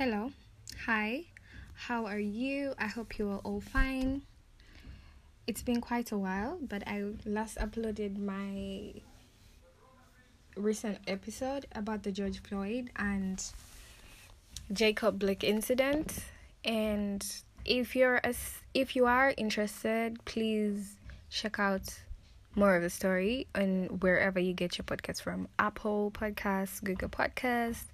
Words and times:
Hello. 0.00 0.32
Hi. 0.86 1.24
How 1.74 2.06
are 2.06 2.18
you? 2.18 2.72
I 2.78 2.86
hope 2.86 3.18
you 3.18 3.28
are 3.28 3.40
all 3.44 3.60
fine. 3.60 4.22
It's 5.46 5.60
been 5.60 5.82
quite 5.82 6.10
a 6.10 6.16
while, 6.16 6.58
but 6.62 6.82
I 6.88 7.04
last 7.26 7.58
uploaded 7.58 8.16
my 8.16 8.94
recent 10.56 11.00
episode 11.06 11.66
about 11.74 12.02
the 12.02 12.12
George 12.12 12.40
Floyd 12.40 12.88
and 12.96 13.44
Jacob 14.72 15.18
Blake 15.18 15.44
incident. 15.44 16.24
And 16.64 17.22
if 17.66 17.94
you're 17.94 18.22
as 18.24 18.54
if 18.72 18.96
you 18.96 19.04
are 19.04 19.34
interested, 19.36 20.24
please 20.24 20.96
check 21.28 21.58
out 21.58 22.00
more 22.54 22.76
of 22.76 22.82
the 22.82 22.90
story 22.90 23.46
on 23.54 23.86
wherever 24.00 24.38
you 24.38 24.52
get 24.52 24.78
your 24.78 24.84
podcast 24.84 25.22
from 25.22 25.48
Apple 25.58 26.10
Podcasts, 26.10 26.82
Google 26.82 27.08
Podcasts, 27.08 27.84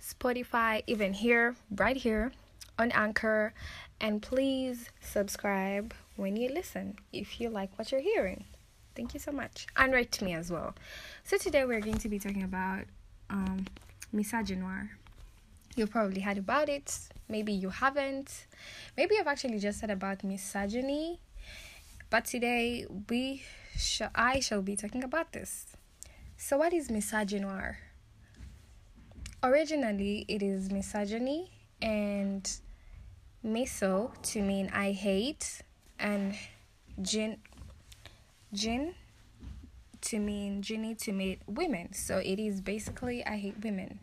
Spotify, 0.00 0.82
even 0.86 1.12
here, 1.12 1.56
right 1.74 1.96
here 1.96 2.32
on 2.78 2.92
Anchor. 2.92 3.52
And 4.00 4.22
please 4.22 4.90
subscribe 5.00 5.94
when 6.16 6.36
you 6.36 6.48
listen 6.48 6.96
if 7.12 7.40
you 7.40 7.48
like 7.48 7.76
what 7.78 7.90
you're 7.90 8.00
hearing. 8.00 8.44
Thank 8.94 9.14
you 9.14 9.20
so 9.20 9.32
much. 9.32 9.66
And 9.76 9.92
write 9.92 10.12
to 10.12 10.24
me 10.24 10.34
as 10.34 10.50
well. 10.50 10.74
So 11.24 11.36
today 11.36 11.64
we're 11.64 11.80
going 11.80 11.98
to 11.98 12.08
be 12.08 12.18
talking 12.18 12.44
about 12.44 12.84
um, 13.30 13.66
misogynoir. 14.14 14.90
You've 15.74 15.90
probably 15.90 16.20
heard 16.20 16.38
about 16.38 16.68
it. 16.68 16.96
Maybe 17.28 17.52
you 17.52 17.70
haven't. 17.70 18.46
Maybe 18.96 19.16
I've 19.18 19.26
actually 19.26 19.58
just 19.58 19.80
said 19.80 19.90
about 19.90 20.22
misogyny. 20.22 21.18
But 22.10 22.24
today 22.24 22.86
we 23.08 23.42
sh- 23.76 24.02
I 24.14 24.40
shall 24.40 24.62
be 24.62 24.76
talking 24.76 25.02
about 25.04 25.32
this. 25.32 25.76
So 26.36 26.58
what 26.58 26.72
is 26.72 26.88
misogynoir? 26.88 27.76
Originally 29.42 30.24
it 30.28 30.42
is 30.42 30.70
misogyny 30.70 31.50
and 31.82 32.50
miso 33.44 34.10
to 34.22 34.42
mean 34.42 34.70
I 34.72 34.92
hate 34.92 35.62
and 35.98 36.34
gin 37.02 37.38
gin 38.52 38.94
to 40.04 40.18
mean 40.18 40.62
Ginny 40.62 40.94
to 40.96 41.12
mean 41.12 41.38
women. 41.46 41.92
So 41.94 42.18
it 42.18 42.38
is 42.38 42.60
basically 42.60 43.24
I 43.24 43.36
hate 43.36 43.62
women. 43.62 44.00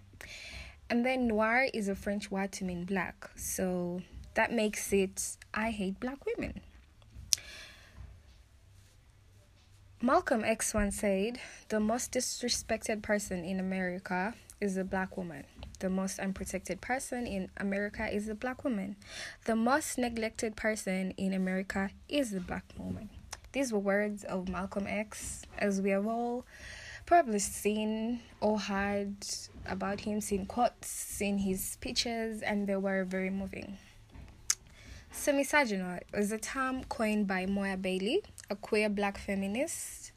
And 0.89 1.05
then 1.05 1.27
noir 1.27 1.67
is 1.73 1.88
a 1.88 1.95
French 1.95 2.29
word 2.29 2.52
to 2.53 2.66
mean 2.66 2.85
black. 2.85 3.29
So 3.35 4.02
that 4.33 4.52
makes 4.52 4.91
it 4.91 5.38
I 5.53 5.69
hate 5.69 5.99
black 5.99 6.25
women. 6.25 6.61
Malcolm 10.03 10.44
X 10.44 10.73
once 10.73 10.95
said, 10.95 11.39
The 11.69 11.80
most 11.80 12.11
disrespected 12.11 13.03
person 13.03 13.45
in 13.45 13.59
America 13.59 14.33
is 14.59 14.75
a 14.75 14.83
black 14.83 15.16
woman. 15.16 15.44
The 15.77 15.91
most 15.91 16.17
unprotected 16.17 16.81
person 16.81 17.27
in 17.27 17.52
America 17.57 18.11
is 18.11 18.27
a 18.27 18.33
black 18.33 18.63
woman. 18.63 18.95
The 19.45 19.55
most 19.55 19.99
neglected 19.99 20.55
person 20.55 21.11
in 21.17 21.33
America 21.33 21.91
is 22.09 22.33
a 22.33 22.39
black 22.39 22.63
woman. 22.79 23.11
These 23.52 23.72
were 23.72 23.77
words 23.77 24.23
of 24.23 24.49
Malcolm 24.49 24.88
X, 24.88 25.44
as 25.59 25.81
we 25.81 25.91
have 25.91 26.07
all 26.07 26.47
probably 27.05 27.38
seen 27.38 28.22
or 28.39 28.57
heard 28.59 29.13
about 29.67 29.99
him, 29.99 30.19
seen 30.19 30.47
quotes, 30.47 30.88
seen 30.88 31.38
his 31.38 31.63
speeches, 31.63 32.41
and 32.41 32.66
they 32.66 32.75
were 32.75 33.03
very 33.03 33.29
moving. 33.29 33.77
So, 35.13 35.33
misogynoir 35.33 35.99
is 36.13 36.31
a 36.31 36.38
term 36.38 36.85
coined 36.85 37.27
by 37.27 37.45
Moya 37.45 37.75
Bailey, 37.75 38.23
a 38.51 38.56
queer 38.57 38.89
black 38.89 39.17
feminist, 39.17 40.12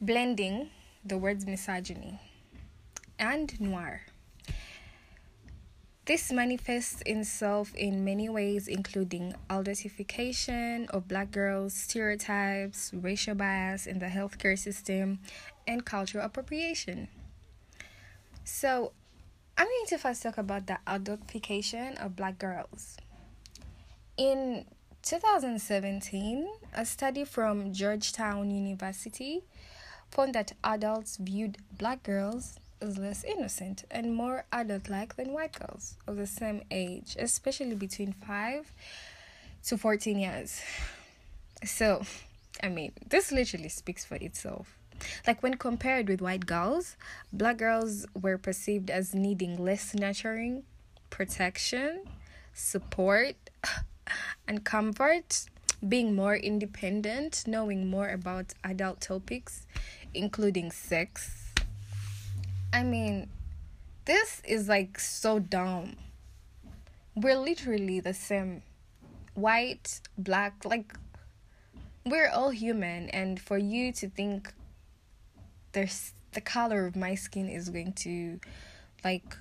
blending 0.00 0.70
the 1.04 1.18
words 1.18 1.44
misogyny 1.44 2.20
and 3.18 3.60
noir. 3.60 4.02
This 6.04 6.32
manifests 6.32 7.02
itself 7.04 7.74
in 7.74 8.04
many 8.04 8.28
ways, 8.28 8.68
including 8.68 9.34
adultification 9.50 10.88
of 10.90 11.08
black 11.08 11.30
girls, 11.30 11.74
stereotypes, 11.74 12.92
racial 12.94 13.34
bias 13.34 13.86
in 13.86 13.98
the 13.98 14.06
healthcare 14.06 14.58
system, 14.58 15.18
and 15.66 15.84
cultural 15.84 16.24
appropriation. 16.24 17.08
So, 18.44 18.92
I'm 19.56 19.66
going 19.66 19.86
to 19.88 19.98
first 19.98 20.22
talk 20.22 20.38
about 20.38 20.66
the 20.66 20.78
adultification 20.86 22.04
of 22.04 22.16
black 22.16 22.38
girls. 22.38 22.96
In 24.16 24.66
2017, 25.02 26.48
a 26.74 26.86
study 26.86 27.24
from 27.24 27.72
Georgetown 27.72 28.50
University 28.50 29.42
found 30.10 30.34
that 30.34 30.52
adults 30.62 31.16
viewed 31.16 31.58
black 31.76 32.04
girls 32.04 32.60
as 32.80 32.98
less 32.98 33.24
innocent 33.24 33.84
and 33.90 34.14
more 34.14 34.44
adult 34.52 34.88
like 34.88 35.16
than 35.16 35.32
white 35.32 35.58
girls 35.58 35.96
of 36.06 36.16
the 36.16 36.26
same 36.26 36.62
age, 36.70 37.16
especially 37.18 37.74
between 37.74 38.12
5 38.12 38.72
to 39.64 39.76
14 39.76 40.18
years. 40.18 40.62
So, 41.64 42.02
I 42.62 42.68
mean, 42.68 42.92
this 43.08 43.32
literally 43.32 43.70
speaks 43.70 44.04
for 44.04 44.16
itself. 44.16 44.78
Like 45.26 45.42
when 45.42 45.54
compared 45.54 46.08
with 46.08 46.20
white 46.20 46.46
girls, 46.46 46.96
black 47.32 47.56
girls 47.56 48.06
were 48.20 48.38
perceived 48.38 48.88
as 48.88 49.14
needing 49.14 49.62
less 49.64 49.94
nurturing, 49.94 50.62
protection, 51.10 52.04
support, 52.54 53.34
and 54.46 54.64
comfort, 54.64 55.46
being 55.88 56.14
more 56.14 56.36
independent, 56.36 57.44
knowing 57.46 57.88
more 57.88 58.08
about 58.08 58.54
adult 58.64 59.00
topics, 59.00 59.66
including 60.14 60.70
sex. 60.70 61.52
I 62.72 62.82
mean, 62.82 63.28
this 64.04 64.40
is 64.44 64.68
like 64.68 64.98
so 64.98 65.38
dumb. 65.38 65.96
We're 67.14 67.38
literally 67.38 68.00
the 68.00 68.14
same 68.14 68.62
white, 69.34 70.00
black, 70.16 70.64
like, 70.64 70.94
we're 72.04 72.28
all 72.30 72.50
human, 72.50 73.08
and 73.10 73.40
for 73.40 73.58
you 73.58 73.92
to 73.92 74.08
think 74.08 74.52
there's 75.72 76.14
the 76.32 76.40
color 76.40 76.86
of 76.86 76.96
my 76.96 77.14
skin 77.14 77.48
is 77.48 77.68
going 77.68 77.92
to, 77.92 78.40
like, 79.04 79.36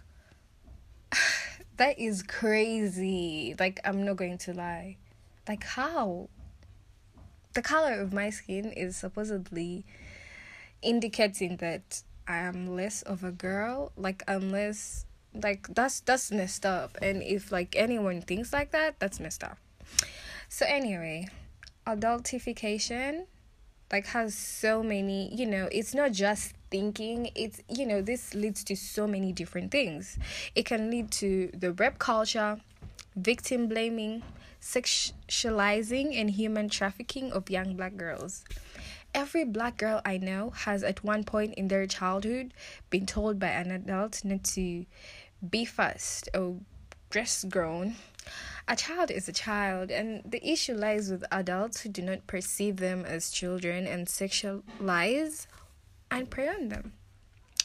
that 1.82 1.98
is 1.98 2.22
crazy. 2.22 3.56
Like, 3.60 3.80
I'm 3.84 4.06
not 4.06 4.16
going 4.16 4.38
to 4.38 4.54
lie. 4.54 4.98
Like, 5.50 5.64
how? 5.64 6.30
The 7.54 7.64
color 7.64 8.00
of 8.00 8.14
my 8.14 8.30
skin 8.30 8.72
is 8.72 8.96
supposedly 8.96 9.84
indicating 10.84 11.58
that 11.58 12.04
I 12.28 12.38
am 12.38 12.76
less 12.76 13.02
of 13.02 13.24
a 13.24 13.32
girl. 13.32 13.94
Like, 13.98 14.22
unless, 14.28 15.08
like, 15.34 15.74
that's 15.74 16.02
that's 16.02 16.32
messed 16.32 16.68
up. 16.68 17.00
And 17.02 17.24
if 17.24 17.52
like 17.52 17.76
anyone 17.76 18.22
thinks 18.22 18.54
like 18.54 18.70
that, 18.74 19.00
that's 19.00 19.20
messed 19.20 19.44
up. 19.44 19.58
So 20.50 20.68
anyway, 20.68 21.30
adultification 21.88 23.26
like 23.92 24.06
has 24.06 24.34
so 24.36 24.82
many 24.82 25.34
you 25.36 25.46
know 25.46 25.68
it's 25.70 25.94
not 25.94 26.14
just 26.14 26.54
thinking 26.72 27.30
it's 27.36 27.62
you 27.70 27.86
know 27.86 28.02
this 28.02 28.34
leads 28.34 28.64
to 28.64 28.76
so 28.76 29.06
many 29.06 29.32
different 29.32 29.72
things. 29.72 30.18
It 30.56 30.66
can 30.66 30.90
lead 30.90 31.12
to 31.22 31.52
the 31.54 31.74
rep 31.74 32.00
culture 32.00 32.60
victim 33.16 33.68
blaming 33.68 34.24
sexualizing 34.62 36.20
and 36.20 36.32
human 36.32 36.70
trafficking 36.70 37.32
of 37.34 37.50
young 37.50 37.76
black 37.76 37.98
girls. 37.98 38.46
Every 39.14 39.44
black 39.44 39.78
girl 39.78 40.02
i 40.06 40.18
know 40.18 40.52
has 40.52 40.84
at 40.84 41.04
one 41.04 41.26
point 41.26 41.56
in 41.56 41.68
their 41.68 41.86
childhood 41.86 42.54
been 42.90 43.06
told 43.06 43.40
by 43.40 43.48
an 43.48 43.72
adult 43.72 44.24
not 44.24 44.44
to 44.56 44.86
be 45.50 45.66
fast 45.66 46.30
or 46.34 46.58
dress 47.10 47.44
grown. 47.44 47.96
A 48.68 48.76
child 48.76 49.12
is 49.12 49.28
a 49.28 49.34
child, 49.34 49.90
and 49.90 50.22
the 50.24 50.48
issue 50.48 50.76
lies 50.76 51.10
with 51.10 51.26
adults 51.32 51.82
who 51.82 51.90
do 51.90 52.04
not 52.04 52.28
perceive 52.28 52.78
them 52.78 53.04
as 53.04 53.32
children 53.32 53.88
and 53.88 54.08
sexualize 54.08 55.48
and 56.12 56.30
prey 56.30 56.50
on 56.50 56.70
them. 56.70 56.94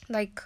Like, 0.09 0.41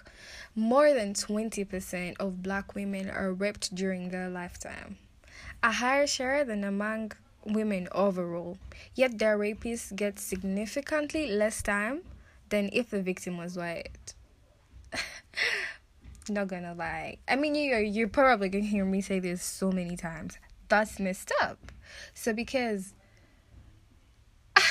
more 0.55 0.93
than 0.93 1.13
20% 1.13 2.15
of 2.19 2.43
black 2.43 2.75
women 2.75 3.09
are 3.09 3.31
raped 3.31 3.73
during 3.73 4.09
their 4.09 4.27
lifetime, 4.29 4.97
a 5.63 5.71
higher 5.71 6.07
share 6.07 6.43
than 6.43 6.63
among 6.63 7.13
women 7.45 7.87
overall. 7.93 8.57
Yet, 8.95 9.19
their 9.19 9.37
rapists 9.37 9.95
get 9.95 10.19
significantly 10.19 11.31
less 11.31 11.61
time 11.61 12.01
than 12.49 12.69
if 12.73 12.89
the 12.89 13.01
victim 13.01 13.37
was 13.37 13.55
white. 13.55 14.13
not 16.29 16.47
gonna 16.47 16.73
lie. 16.73 17.17
I 17.27 17.35
mean, 17.35 17.55
you 17.55 17.75
you're 17.77 18.07
probably 18.07 18.49
gonna 18.49 18.65
hear 18.65 18.85
me 18.85 19.01
say 19.01 19.19
this 19.19 19.43
so 19.43 19.71
many 19.71 19.95
times. 19.95 20.37
That's 20.69 20.99
messed 20.99 21.31
up. 21.41 21.71
So 22.13 22.33
because 22.33 22.93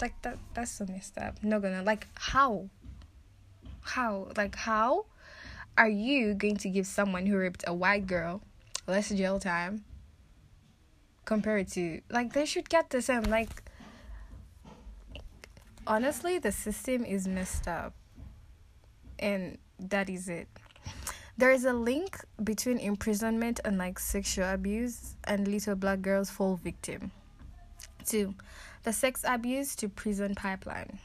like 0.00 0.20
that 0.22 0.38
that's 0.54 0.72
so 0.72 0.86
messed 0.86 1.18
up. 1.18 1.42
Not 1.42 1.62
gonna 1.62 1.82
like 1.82 2.06
how 2.14 2.68
how 3.90 4.28
like 4.36 4.56
how 4.56 5.06
are 5.76 5.88
you 5.88 6.34
going 6.34 6.56
to 6.56 6.68
give 6.68 6.86
someone 6.86 7.26
who 7.26 7.36
raped 7.36 7.64
a 7.66 7.74
white 7.74 8.06
girl 8.06 8.42
less 8.86 9.10
jail 9.10 9.38
time 9.38 9.84
compared 11.24 11.68
to 11.68 12.00
like 12.10 12.32
they 12.32 12.44
should 12.44 12.68
get 12.68 12.90
the 12.90 13.00
same 13.02 13.22
like 13.22 13.62
honestly 15.86 16.38
the 16.38 16.52
system 16.52 17.04
is 17.04 17.26
messed 17.28 17.68
up 17.68 17.94
and 19.18 19.58
that 19.78 20.08
is 20.08 20.28
it 20.28 20.48
there 21.40 21.50
is 21.50 21.64
a 21.64 21.72
link 21.72 22.22
between 22.44 22.76
imprisonment 22.76 23.60
and 23.64 23.78
like 23.78 23.98
sexual 23.98 24.52
abuse 24.52 25.16
and 25.24 25.48
little 25.48 25.74
black 25.74 26.02
girls 26.02 26.28
fall 26.28 26.56
victim. 26.56 27.12
Two, 28.04 28.34
the 28.82 28.92
sex 28.92 29.24
abuse 29.26 29.74
to 29.76 29.88
prison 29.88 30.34
pipeline. 30.34 30.98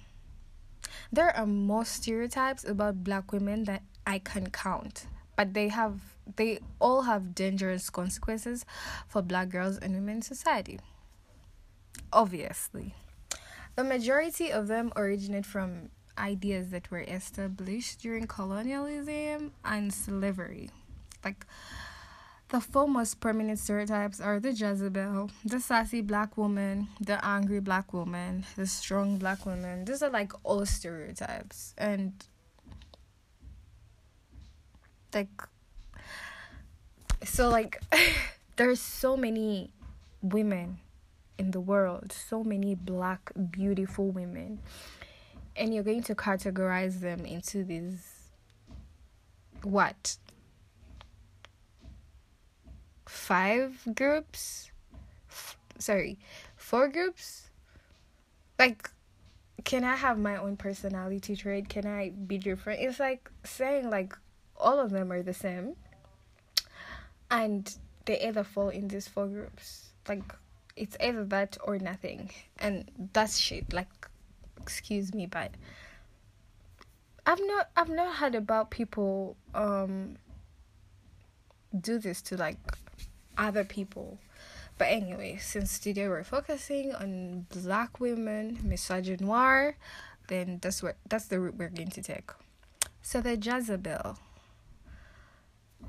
There 1.12 1.36
are 1.36 1.46
more 1.46 1.86
stereotypes 1.86 2.64
about 2.64 3.04
black 3.04 3.32
women 3.32 3.64
that 3.66 3.84
I 4.06 4.20
can 4.20 4.50
count, 4.50 5.08
but 5.36 5.54
they 5.54 5.70
have 5.70 6.00
they 6.38 6.60
all 6.80 7.04
have 7.04 7.36
dangerous 7.36 7.90
consequences 7.90 8.66
for 9.08 9.22
black 9.22 9.50
girls 9.50 9.78
and 9.78 9.94
women 9.94 10.18
in 10.18 10.22
society. 10.22 10.80
Obviously, 12.12 12.96
the 13.76 13.84
majority 13.84 14.52
of 14.52 14.68
them 14.68 14.92
originate 14.96 15.46
from 15.46 15.90
ideas 16.18 16.70
that 16.70 16.90
were 16.90 17.02
established 17.02 18.02
during 18.02 18.26
colonialism 18.26 19.52
and 19.64 19.94
slavery. 19.94 20.70
Like 21.24 21.46
the 22.50 22.62
four 22.62 22.88
most 22.88 23.20
prominent 23.20 23.60
stereotypes 23.60 24.22
are 24.22 24.40
the 24.40 24.52
Jezebel, 24.52 25.32
the 25.44 25.60
sassy 25.60 26.02
black 26.02 26.38
woman, 26.38 26.88
the 27.00 27.24
angry 27.26 27.60
black 27.60 27.94
woman, 27.94 28.46
the 28.56 28.68
strong 28.68 29.18
black 29.18 29.46
woman. 29.46 29.86
These 29.86 30.04
are 30.04 30.10
like 30.10 30.32
all 30.44 30.66
stereotypes. 30.66 31.74
And 31.78 32.14
like 35.14 35.42
so 37.24 37.50
like 37.50 37.82
there's 38.58 38.80
so 38.80 39.18
many 39.18 39.72
women 40.22 40.80
in 41.38 41.52
the 41.52 41.60
world, 41.60 42.12
so 42.12 42.44
many 42.44 42.76
black 42.76 43.32
beautiful 43.52 44.10
women 44.10 44.60
and 45.56 45.74
you're 45.74 45.84
going 45.84 46.04
to 46.04 46.16
categorize 46.16 47.00
them 47.00 47.26
into 47.26 47.64
these 47.64 48.30
what 49.64 50.18
five 53.06 53.82
groups 53.94 54.72
F- 55.30 55.58
sorry 55.78 56.18
four 56.56 56.88
groups? 56.88 57.50
Like 58.58 58.90
can 59.64 59.84
i 59.84 59.96
have 59.96 60.20
my 60.20 60.38
own 60.38 60.56
personality 60.58 61.36
trait 61.36 61.70
can 61.70 61.86
i 61.86 62.10
be 62.10 62.38
different? 62.38 62.82
It's 62.82 63.00
like 63.00 63.30
saying 63.44 63.90
like 63.90 64.16
all 64.58 64.80
of 64.80 64.92
them 64.92 65.12
are 65.12 65.22
the 65.22 65.34
same. 65.34 65.76
And 67.30 67.76
they 68.06 68.20
either 68.22 68.44
fall 68.44 68.70
in 68.70 68.88
these 68.88 69.08
four 69.08 69.28
groups. 69.28 69.90
Like 70.08 70.24
it's 70.76 70.96
either 71.00 71.26
that 71.26 71.58
or 71.64 71.78
nothing. 71.80 72.32
And 72.60 72.90
that's 73.14 73.38
shit. 73.38 73.74
Like 73.74 73.90
excuse 74.62 75.14
me, 75.14 75.26
but 75.26 75.52
I've 77.26 77.42
not 77.42 77.70
I've 77.76 77.90
not 77.90 78.16
heard 78.16 78.36
about 78.36 78.70
people 78.70 79.36
um 79.54 80.18
do 81.80 81.98
this 82.00 82.22
to 82.24 82.38
like 82.38 82.58
other 83.38 83.64
people. 83.64 84.20
But 84.78 84.90
anyway, 84.90 85.38
since 85.42 85.80
today 85.80 86.08
we're 86.08 86.24
focusing 86.24 86.94
on 86.94 87.46
black 87.50 88.00
women, 88.00 88.60
misogynoir, 88.66 89.76
then 90.28 90.60
that's 90.62 90.84
what 90.84 90.98
that's 91.08 91.26
the 91.26 91.40
route 91.40 91.56
we're 91.58 91.70
going 91.70 91.92
to 91.92 92.02
take. 92.02 92.32
So 93.02 93.22
the 93.22 93.38
Jezebel. 93.38 94.18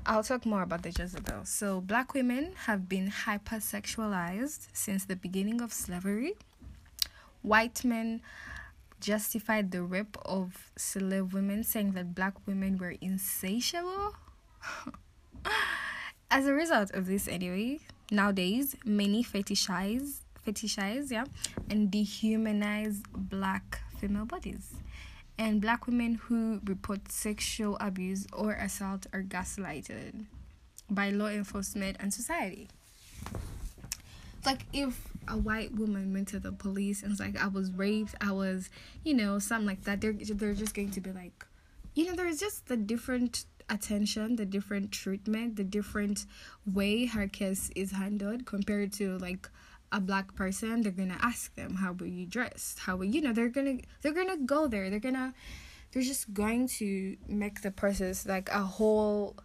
I'll 0.05 0.23
talk 0.23 0.45
more 0.45 0.61
about 0.61 0.83
the 0.83 0.91
Jezebel. 0.91 1.43
So 1.43 1.81
black 1.81 2.13
women 2.13 2.53
have 2.65 2.87
been 2.87 3.11
hypersexualized 3.25 4.67
since 4.71 5.03
the 5.03 5.17
beginning 5.17 5.59
of 5.59 5.73
slavery. 5.73 6.35
White 7.41 7.83
men 7.83 8.21
justified 9.01 9.71
the 9.71 9.83
rape 9.83 10.17
of 10.23 10.71
slave 10.77 11.33
women, 11.33 11.63
saying 11.63 11.91
that 11.93 12.15
black 12.15 12.35
women 12.47 12.77
were 12.77 12.95
insatiable. 13.01 14.15
As 16.29 16.45
a 16.45 16.53
result 16.53 16.91
of 16.91 17.07
this, 17.07 17.27
anyway, 17.27 17.79
nowadays 18.11 18.75
many 18.83 19.23
fetishize, 19.23 20.19
fetishize, 20.45 21.09
yeah, 21.09 21.23
and 21.69 21.89
dehumanize 21.89 23.01
black 23.15 23.79
female 23.97 24.25
bodies. 24.25 24.73
And 25.37 25.61
black 25.61 25.87
women 25.87 26.15
who 26.15 26.59
report 26.65 27.11
sexual 27.11 27.77
abuse 27.79 28.27
or 28.33 28.53
assault 28.53 29.05
are 29.13 29.21
gaslighted 29.21 30.25
by 30.89 31.11
law 31.11 31.27
enforcement 31.27 31.97
and 31.99 32.13
society. 32.13 32.67
Like 34.45 34.65
if 34.73 35.07
a 35.27 35.37
white 35.37 35.75
woman 35.75 36.13
went 36.13 36.27
to 36.29 36.39
the 36.39 36.51
police 36.51 37.03
and 37.03 37.11
was 37.11 37.19
like, 37.19 37.41
I 37.41 37.47
was 37.47 37.71
raped, 37.71 38.15
I 38.19 38.31
was, 38.31 38.69
you 39.03 39.13
know, 39.13 39.39
something 39.39 39.67
like 39.67 39.83
that, 39.83 40.01
they're 40.01 40.13
they're 40.13 40.53
just 40.53 40.73
going 40.73 40.91
to 40.91 41.01
be 41.01 41.11
like, 41.11 41.45
you 41.93 42.05
know, 42.05 42.15
there's 42.15 42.39
just 42.39 42.67
the 42.67 42.77
different 42.77 43.45
attention, 43.69 44.35
the 44.35 44.45
different 44.45 44.91
treatment, 44.91 45.55
the 45.55 45.63
different 45.63 46.25
way 46.65 47.05
her 47.05 47.27
case 47.27 47.69
is 47.75 47.91
handled 47.91 48.45
compared 48.45 48.93
to 48.93 49.17
like 49.17 49.49
a 49.91 49.99
black 49.99 50.35
person. 50.35 50.81
They're 50.81 50.91
gonna 50.91 51.17
ask 51.21 51.53
them, 51.55 51.75
how 51.75 51.93
were 51.93 52.05
you 52.05 52.25
dressed? 52.25 52.79
How 52.79 52.95
were 52.95 53.05
you 53.05 53.21
know? 53.21 53.33
They're 53.33 53.49
gonna 53.49 53.77
they're 54.01 54.13
gonna 54.13 54.37
go 54.37 54.67
there. 54.67 54.89
They're 54.89 54.99
gonna 54.99 55.33
they're 55.91 56.03
just 56.03 56.33
going 56.33 56.67
to 56.67 57.17
make 57.27 57.61
the 57.61 57.71
process 57.71 58.25
like 58.25 58.49
a 58.49 58.63
whole 58.63 59.35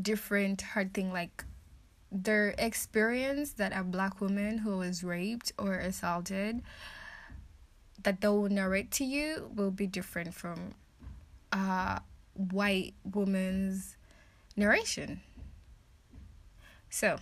different 0.00 0.62
hard 0.62 0.94
thing 0.94 1.12
like 1.12 1.44
their 2.10 2.54
experience 2.58 3.52
that 3.52 3.72
a 3.74 3.82
black 3.82 4.20
woman 4.20 4.58
who 4.58 4.78
was 4.78 5.04
raped 5.04 5.52
or 5.58 5.74
assaulted 5.74 6.62
that 8.02 8.20
they 8.20 8.28
will 8.28 8.48
narrate 8.48 8.90
to 8.90 9.04
you 9.04 9.50
will 9.54 9.70
be 9.70 9.86
different 9.86 10.34
from 10.34 10.72
a 11.52 12.00
white 12.34 12.94
woman's 13.04 13.96
narration. 14.56 15.20
So, 16.90 17.18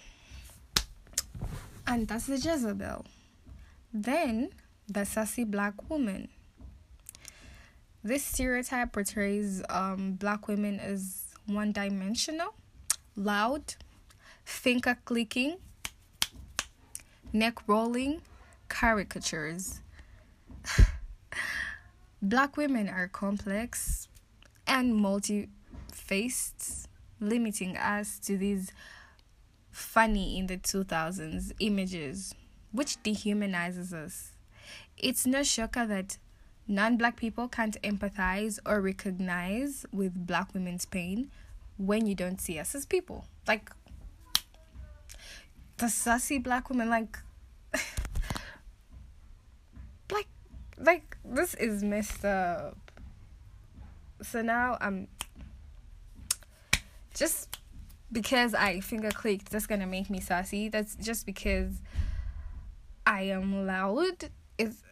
and 1.86 2.08
that's 2.08 2.26
the 2.26 2.36
Jezebel. 2.36 3.06
Then, 3.92 4.50
the 4.88 5.04
sassy 5.04 5.44
black 5.44 5.88
woman. 5.88 6.28
This 8.02 8.24
stereotype 8.24 8.92
portrays 8.92 9.62
um, 9.68 10.12
black 10.12 10.48
women 10.48 10.80
as 10.80 11.24
one 11.46 11.72
dimensional, 11.72 12.54
loud, 13.14 13.74
finger 14.44 14.96
clicking, 15.04 15.56
neck 17.32 17.68
rolling, 17.68 18.22
caricatures. 18.68 19.80
Black 22.22 22.56
women 22.56 22.88
are 22.88 23.08
complex 23.08 24.08
and 24.70 24.94
multi 24.94 25.48
faced, 25.92 26.88
limiting 27.18 27.76
us 27.76 28.20
to 28.20 28.38
these 28.38 28.72
funny 29.72 30.38
in 30.38 30.46
the 30.46 30.56
2000s 30.56 31.52
images, 31.58 32.34
which 32.70 33.02
dehumanizes 33.02 33.92
us. 33.92 34.30
It's 34.96 35.26
no 35.26 35.42
shocker 35.42 35.86
that 35.86 36.18
non 36.68 36.96
black 36.96 37.16
people 37.16 37.48
can't 37.48 37.82
empathize 37.82 38.60
or 38.64 38.80
recognize 38.80 39.84
with 39.92 40.26
black 40.26 40.54
women's 40.54 40.84
pain 40.84 41.32
when 41.76 42.06
you 42.06 42.14
don't 42.14 42.40
see 42.40 42.58
us 42.58 42.74
as 42.74 42.86
people. 42.86 43.24
Like, 43.48 43.70
the 45.78 45.88
sassy 45.88 46.38
black 46.38 46.70
woman 46.70 46.88
like 46.90 47.18
like 50.12 50.28
like 50.78 51.16
this 51.24 51.54
is 51.54 51.82
messed 51.82 52.24
up 52.24 52.89
so 54.22 54.42
now 54.42 54.76
i'm 54.80 55.08
just 57.14 57.58
because 58.12 58.54
i 58.54 58.80
finger 58.80 59.10
clicked 59.10 59.50
that's 59.50 59.66
gonna 59.66 59.86
make 59.86 60.10
me 60.10 60.20
sassy. 60.20 60.68
That's 60.68 60.96
just 60.96 61.26
because 61.26 61.80
i 63.06 63.22
am 63.22 63.66
loud 63.66 64.30
is 64.58 64.82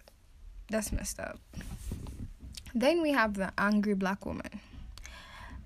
that's 0.70 0.92
messed 0.92 1.18
up. 1.18 1.38
Then 2.74 3.00
we 3.00 3.12
have 3.12 3.34
the 3.34 3.52
angry 3.56 3.94
black 3.94 4.26
woman. 4.26 4.60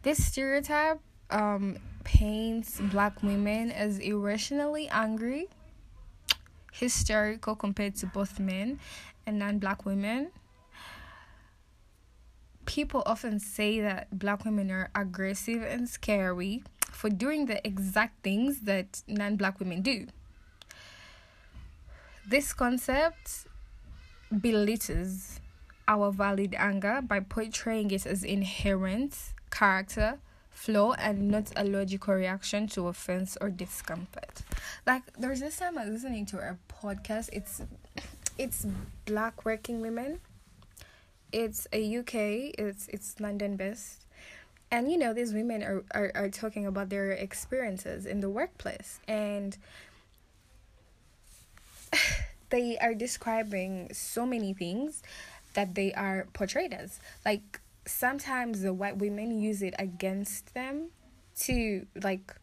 This 0.02 0.24
stereotype 0.24 1.00
um 1.30 1.78
paints 2.04 2.80
black 2.80 3.22
women 3.22 3.70
as 3.70 3.98
irrationally 3.98 4.88
angry, 4.88 5.48
hysterical 6.72 7.54
compared 7.54 7.96
to 7.96 8.06
both 8.06 8.38
men 8.38 8.78
and 9.26 9.38
non 9.38 9.58
black 9.58 9.84
women. 9.84 10.30
People 12.66 13.02
often 13.06 13.38
say 13.38 13.80
that 13.80 14.18
black 14.18 14.44
women 14.44 14.70
are 14.70 14.90
aggressive 14.94 15.62
and 15.62 15.88
scary 15.88 16.62
for 16.90 17.10
doing 17.10 17.46
the 17.46 17.66
exact 17.66 18.22
things 18.22 18.60
that 18.60 19.02
non 19.08 19.36
black 19.36 19.58
women 19.58 19.82
do. 19.82 20.06
This 22.26 22.52
concept 22.52 23.46
belittles 24.40 25.40
our 25.88 26.12
valid 26.12 26.54
anger 26.56 27.02
by 27.02 27.20
portraying 27.20 27.90
it 27.90 28.06
as 28.06 28.22
inherent 28.22 29.34
character 29.50 30.18
flaw 30.50 30.92
and 30.92 31.28
not 31.28 31.50
a 31.56 31.64
logical 31.64 32.14
reaction 32.14 32.68
to 32.68 32.86
offense 32.86 33.36
or 33.40 33.50
discomfort. 33.50 34.42
Like 34.86 35.02
there's 35.18 35.40
this 35.40 35.56
time 35.56 35.76
I 35.76 35.84
was 35.84 35.94
listening 35.94 36.26
to 36.26 36.38
a 36.38 36.56
podcast. 36.72 37.30
It's 37.32 37.62
it's 38.38 38.66
black 39.04 39.44
working 39.44 39.80
women. 39.80 40.20
It's 41.32 41.66
a 41.72 41.98
UK. 41.98 42.14
It's 42.58 42.88
it's 42.88 43.18
London 43.20 43.56
based, 43.56 44.04
and 44.70 44.90
you 44.90 44.98
know 44.98 45.12
these 45.12 45.32
women 45.32 45.62
are, 45.62 45.84
are, 45.94 46.12
are 46.14 46.28
talking 46.28 46.66
about 46.66 46.88
their 46.90 47.12
experiences 47.12 48.06
in 48.06 48.20
the 48.20 48.30
workplace. 48.30 49.00
And 49.08 49.56
they 52.50 52.78
are 52.78 52.94
describing 52.94 53.92
so 53.92 54.26
many 54.26 54.52
things 54.54 55.02
that 55.54 55.74
they 55.74 55.92
are 55.92 56.26
portrayed 56.32 56.72
as. 56.72 57.00
Like 57.24 57.60
sometimes 57.86 58.62
the 58.62 58.72
white 58.72 58.98
women 58.98 59.40
use 59.40 59.62
it 59.62 59.74
against 59.78 60.54
them 60.54 60.90
to 61.40 61.86
like 62.02 62.34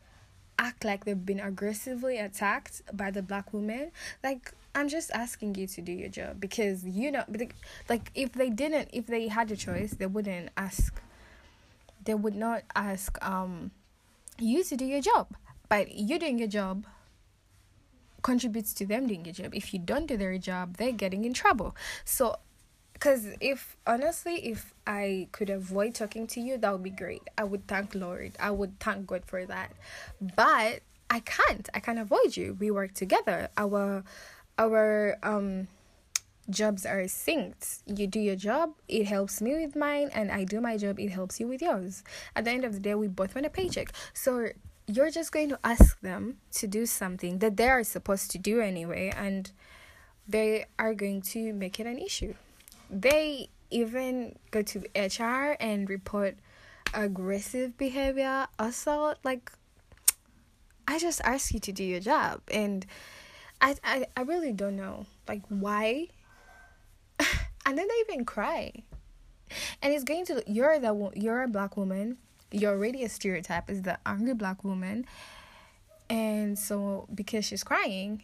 act 0.58 0.84
like 0.84 1.05
they've 1.05 1.25
been 1.25 1.39
aggressively 1.39 2.17
attacked 2.17 2.81
by 2.93 3.10
the 3.10 3.22
black 3.22 3.53
woman 3.53 3.91
like 4.24 4.51
i'm 4.76 4.88
just 4.88 5.12
asking 5.12 5.56
you 5.56 5.68
to 5.68 5.82
do 5.82 5.92
your 5.92 6.10
job 6.10 6.40
because 6.40 6.84
you 6.84 7.12
know 7.12 7.24
like 7.90 8.12
if 8.16 8.34
they 8.34 8.50
didn't 8.50 8.90
if 8.94 9.08
they 9.08 9.28
had 9.28 9.52
a 9.52 9.56
choice 9.56 9.92
they 9.92 10.06
wouldn't 10.06 10.50
ask 10.58 11.02
they 12.06 12.14
would 12.14 12.36
not 12.36 12.64
ask 12.76 13.18
um 13.26 13.72
you 14.42 14.64
to 14.64 14.76
do 14.76 14.86
your 14.86 15.02
job. 15.02 15.28
But 15.68 15.92
you 15.94 16.18
doing 16.18 16.40
your 16.40 16.48
job 16.48 16.86
contributes 18.22 18.74
to 18.74 18.86
them 18.86 19.08
doing 19.08 19.26
your 19.26 19.34
job. 19.34 19.54
If 19.54 19.74
you 19.74 19.80
don't 19.80 20.08
do 20.08 20.18
their 20.18 20.38
job 20.38 20.78
they're 20.78 20.92
getting 20.92 21.26
in 21.26 21.34
trouble. 21.34 21.76
So 22.06 22.38
because 22.94 23.28
if 23.40 23.78
honestly 23.88 24.46
if 24.46 24.74
i 24.86 25.30
could 25.32 25.50
avoid 25.50 25.96
talking 25.96 26.28
to 26.28 26.42
you 26.42 26.58
that 26.58 26.72
would 26.72 26.84
be 26.84 26.90
great. 26.90 27.22
I 27.38 27.44
would 27.44 27.68
thank 27.68 27.96
lord. 27.96 28.34
I 28.40 28.52
would 28.52 28.80
thank 28.80 29.08
god 29.08 29.24
for 29.26 29.46
that. 29.46 29.72
But 30.20 30.82
i 31.10 31.20
can't. 31.20 31.70
I 31.74 31.80
can't 31.80 32.00
avoid 32.00 32.36
you. 32.36 32.58
We 32.60 32.72
work 32.72 32.94
together. 32.94 33.50
Our 33.58 34.04
our 34.60 35.18
um 35.24 35.68
jobs 36.50 36.86
are 36.86 37.04
synced. 37.04 37.82
You 37.86 38.06
do 38.08 38.20
your 38.20 38.36
job 38.36 38.74
it 38.88 39.06
helps 39.06 39.39
me 39.42 39.54
with 39.54 39.75
mine 39.75 40.10
and 40.13 40.32
i 40.32 40.44
do 40.44 40.60
my 40.60 40.78
job 40.78 41.00
it 41.00 41.10
helps 41.10 41.39
you 41.39 41.48
with 41.48 41.62
yours. 41.62 42.04
At 42.36 42.46
the 42.46 42.51
end 42.51 42.66
of 42.66 42.74
the 42.74 42.80
day 42.80 42.96
we 42.96 43.08
both 43.08 43.34
want 43.34 43.48
a 43.48 43.50
paycheck. 43.50 43.92
So 44.13 44.50
you're 44.88 45.12
just 45.12 45.32
going 45.32 45.50
to 45.50 45.60
ask 45.63 46.00
them 46.01 46.38
to 46.54 46.68
do 46.68 46.86
something 46.86 47.39
that 47.39 47.58
they 47.58 47.70
are 47.70 47.84
supposed 47.84 48.32
to 48.32 48.38
do 48.38 48.60
anyway 48.60 49.13
and 49.16 49.51
they 50.28 50.66
are 50.78 50.94
going 50.94 51.22
to 51.22 51.54
make 51.54 51.80
it 51.80 51.88
an 51.88 51.98
issue. 51.98 52.34
They 52.89 53.50
even 53.72 54.38
go 54.51 54.62
to 54.63 54.80
HR 54.96 55.56
and 55.60 55.89
report 55.89 56.38
aggressive 56.94 57.78
behavior, 57.78 58.48
assault. 58.58 59.18
Like, 59.24 59.51
I 60.88 60.98
just 60.98 61.22
ask 61.22 61.54
you 61.54 61.60
to 61.60 61.72
do 61.72 61.84
your 61.84 62.00
job, 62.00 62.42
and 62.51 62.86
I 63.62 63.75
I, 63.84 64.06
I 64.16 64.22
really 64.22 64.54
don't 64.54 64.75
know 64.75 65.06
like 65.28 65.42
why. 65.50 66.08
and 67.66 67.78
then 67.78 67.88
they 67.88 68.13
even 68.13 68.25
cry, 68.25 68.72
and 69.82 69.94
it's 69.94 70.04
going 70.04 70.25
to 70.28 70.44
you're 70.48 70.80
the 70.80 71.12
you're 71.16 71.44
a 71.44 71.48
black 71.48 71.78
woman. 71.78 72.18
You're 72.51 72.72
already 72.72 73.04
a 73.04 73.10
stereotype 73.10 73.70
as 73.70 73.84
the 73.84 74.00
angry 74.06 74.34
black 74.34 74.63
woman, 74.63 75.06
and 76.10 76.58
so 76.58 77.08
because 77.13 77.46
she's 77.46 77.63
crying, 77.63 78.24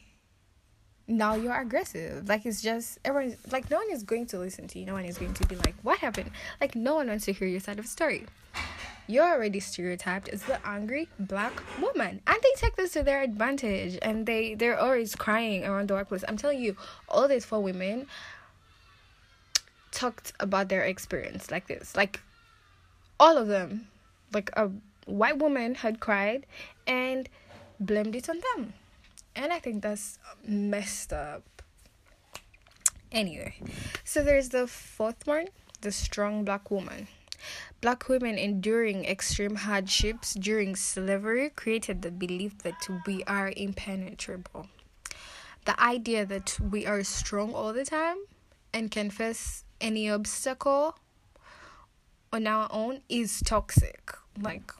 now 1.08 1.36
you're 1.36 1.60
aggressive. 1.60 2.28
Like 2.28 2.46
it's 2.46 2.62
just 2.62 3.00
everyone 3.06 3.38
like 3.52 3.70
no 3.70 3.78
one 3.78 3.92
is 3.92 4.04
going 4.04 4.26
to 4.28 4.40
listen 4.40 4.68
to 4.70 4.80
you. 4.80 4.86
No 4.86 4.94
one 4.94 5.06
is 5.06 5.18
going 5.18 5.34
to 5.36 5.48
be 5.48 5.56
like, 5.58 5.76
what 5.84 6.00
happened? 6.00 6.32
Like 6.60 6.76
no 6.76 6.96
one 6.96 7.08
wants 7.08 7.26
to 7.26 7.34
hear 7.34 7.48
your 7.48 7.60
side 7.60 7.80
of 7.80 7.86
the 7.86 7.92
story. 7.92 8.26
You're 9.08 9.28
already 9.28 9.60
stereotyped 9.60 10.30
as 10.30 10.44
the 10.44 10.60
angry 10.66 11.10
black 11.20 11.54
woman. 11.80 12.22
And 12.26 12.38
they 12.42 12.52
take 12.56 12.76
this 12.76 12.94
to 12.94 13.04
their 13.04 13.22
advantage 13.22 14.00
and 14.02 14.26
they, 14.26 14.56
they're 14.56 14.80
always 14.80 15.16
crying 15.16 15.66
around 15.66 15.90
the 15.90 15.94
workplace. 15.94 16.24
I'm 16.28 16.38
telling 16.38 16.60
you, 16.60 16.76
all 17.08 17.28
these 17.28 17.46
four 17.46 17.62
women 17.62 18.08
talked 19.92 20.34
about 20.40 20.70
their 20.70 20.84
experience 20.84 21.52
like 21.52 21.68
this. 21.68 21.96
Like 21.96 22.22
all 23.20 23.38
of 23.38 23.48
them. 23.48 23.88
Like 24.34 24.50
a 24.58 24.72
white 25.06 25.38
woman 25.38 25.76
had 25.76 26.00
cried 26.00 26.46
and 26.88 27.30
blamed 27.80 28.16
it 28.16 28.30
on 28.30 28.42
them 28.56 28.74
and 29.36 29.52
I 29.52 29.60
think 29.60 29.84
that's 29.84 30.18
messed 30.48 31.12
up. 31.14 31.44
Anyway, 33.12 33.56
so 34.04 34.24
there's 34.24 34.50
the 34.50 34.68
fourth 34.68 35.28
one 35.28 35.48
the 35.82 35.92
strong 35.92 36.44
black 36.44 36.72
woman. 36.72 37.08
Black 37.82 38.10
women 38.10 38.38
enduring 38.38 39.06
extreme 39.06 39.56
hardships 39.56 40.34
during 40.34 40.76
slavery 40.76 41.50
created 41.50 42.02
the 42.02 42.12
belief 42.12 42.58
that 42.60 42.88
we 43.06 43.24
are 43.26 43.54
impenetrable. 43.56 44.68
The 45.66 45.80
idea 45.82 46.26
that 46.26 46.58
we 46.60 46.86
are 46.86 47.04
strong 47.04 47.54
all 47.54 47.74
the 47.74 47.86
time 47.86 48.18
and 48.74 48.90
can 48.90 49.10
face 49.10 49.64
any 49.80 50.10
obstacle 50.10 50.98
on 52.32 52.48
our 52.48 52.68
own 52.72 53.02
is 53.08 53.42
toxic. 53.46 54.12
Like, 54.40 54.72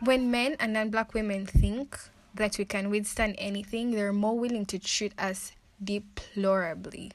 when 0.00 0.30
men 0.30 0.56
and 0.60 0.72
non 0.72 0.90
black 0.90 1.14
women 1.14 1.46
think 1.46 1.98
that 2.34 2.58
we 2.58 2.64
can 2.64 2.90
withstand 2.90 3.36
anything, 3.38 3.92
they're 3.92 4.12
more 4.12 4.38
willing 4.38 4.66
to 4.66 4.78
treat 4.78 5.12
us 5.18 5.52
deplorably. 5.82 7.12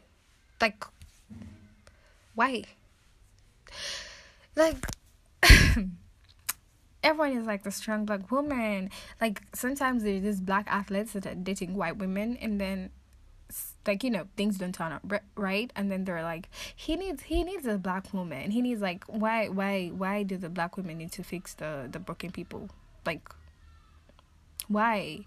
Like, 0.62 0.84
why? 2.36 2.64
Like, 4.56 4.86
everyone 7.04 7.38
is 7.38 7.46
like 7.46 7.64
the 7.64 7.72
strong 7.72 8.06
black 8.06 8.32
woman. 8.32 8.90
Like, 9.22 9.42
sometimes 9.54 10.04
there's 10.04 10.24
these 10.24 10.42
black 10.42 10.68
athletes 10.70 11.14
that 11.14 11.26
are 11.26 11.36
dating 11.36 11.76
white 11.76 11.98
women, 11.98 12.38
and 12.38 12.60
then 12.60 12.92
like 13.88 14.04
you 14.04 14.12
know 14.12 14.28
things 14.38 14.60
don't 14.60 14.76
turn 14.76 14.92
out 14.92 15.02
right 15.36 15.74
and 15.76 15.92
then 15.92 16.04
they're 16.06 16.22
like 16.22 16.48
he 16.76 16.96
needs 16.96 17.24
he 17.24 17.44
needs 17.44 17.66
a 17.66 17.80
black 17.80 18.14
woman 18.14 18.52
he 18.52 18.62
needs 18.62 18.80
like 18.80 19.04
why 19.06 19.48
why 19.48 19.88
why 19.88 20.22
do 20.22 20.38
the 20.38 20.50
black 20.50 20.78
women 20.78 21.00
need 21.00 21.12
to 21.12 21.24
fix 21.24 21.56
the 21.56 21.88
the 21.92 21.98
broken 21.98 22.30
people 22.30 22.70
like 23.08 23.28
why? 24.70 25.26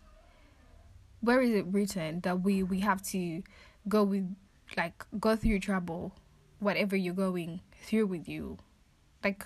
Where 1.21 1.42
is 1.42 1.50
it 1.50 1.66
written 1.66 2.21
that 2.21 2.40
we 2.42 2.62
we 2.62 2.80
have 2.80 3.02
to 3.09 3.42
go 3.88 4.02
with 4.04 4.35
like 4.76 5.04
go 5.21 5.37
through 5.37 5.59
trouble, 5.61 6.12
whatever 6.62 6.97
you're 6.97 7.14
going 7.14 7.61
through 7.83 8.07
with 8.07 8.28
you, 8.28 8.59
like 9.23 9.45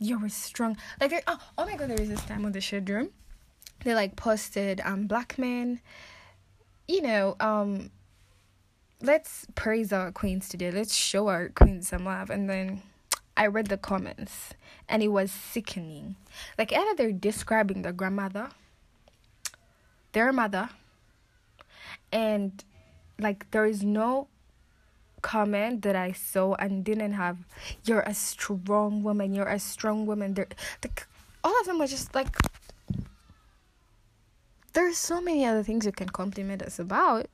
you're 0.00 0.28
strong. 0.28 0.76
Like 1.00 1.22
oh 1.26 1.38
oh 1.58 1.64
my 1.64 1.76
god, 1.76 1.90
there 1.90 2.00
is 2.00 2.08
this 2.08 2.24
time 2.24 2.44
on 2.44 2.52
the 2.52 2.60
Shade 2.60 2.88
Room, 2.88 3.10
they 3.84 3.94
like 3.94 4.16
posted 4.16 4.80
um 4.84 5.06
black 5.06 5.38
men, 5.38 5.80
you 6.88 7.02
know 7.02 7.36
um. 7.40 7.90
Let's 9.02 9.46
praise 9.54 9.92
our 9.92 10.10
queens 10.12 10.48
today. 10.48 10.70
Let's 10.70 10.94
show 10.94 11.28
our 11.28 11.50
queens 11.50 11.88
some 11.88 12.06
love. 12.06 12.30
And 12.30 12.48
then 12.48 12.80
I 13.36 13.48
read 13.48 13.66
the 13.66 13.76
comments 13.76 14.54
and 14.88 15.02
it 15.02 15.08
was 15.08 15.30
sickening. 15.30 16.16
Like 16.56 16.72
either 16.72 16.94
they're 16.96 17.12
describing 17.12 17.82
the 17.82 17.92
grandmother 17.92 18.48
their 20.14 20.32
mother 20.32 20.70
and 22.10 22.64
like 23.18 23.50
there 23.50 23.66
is 23.66 23.82
no 23.82 24.28
comment 25.24 25.80
that 25.82 25.96
I 25.96 26.12
saw 26.12 26.54
and 26.60 26.84
didn't 26.84 27.14
have 27.14 27.38
you're 27.84 28.04
a 28.04 28.12
strong 28.12 29.02
woman, 29.02 29.32
you're 29.32 29.48
a 29.48 29.58
strong 29.58 30.04
woman. 30.04 30.34
There 30.34 30.46
like 30.84 31.08
all 31.42 31.58
of 31.60 31.66
them 31.66 31.78
were 31.80 31.88
just 31.88 32.14
like 32.14 32.36
there's 34.74 34.98
so 34.98 35.20
many 35.20 35.46
other 35.46 35.62
things 35.62 35.86
you 35.86 35.92
can 35.92 36.10
compliment 36.10 36.60
us 36.62 36.78
about, 36.78 37.26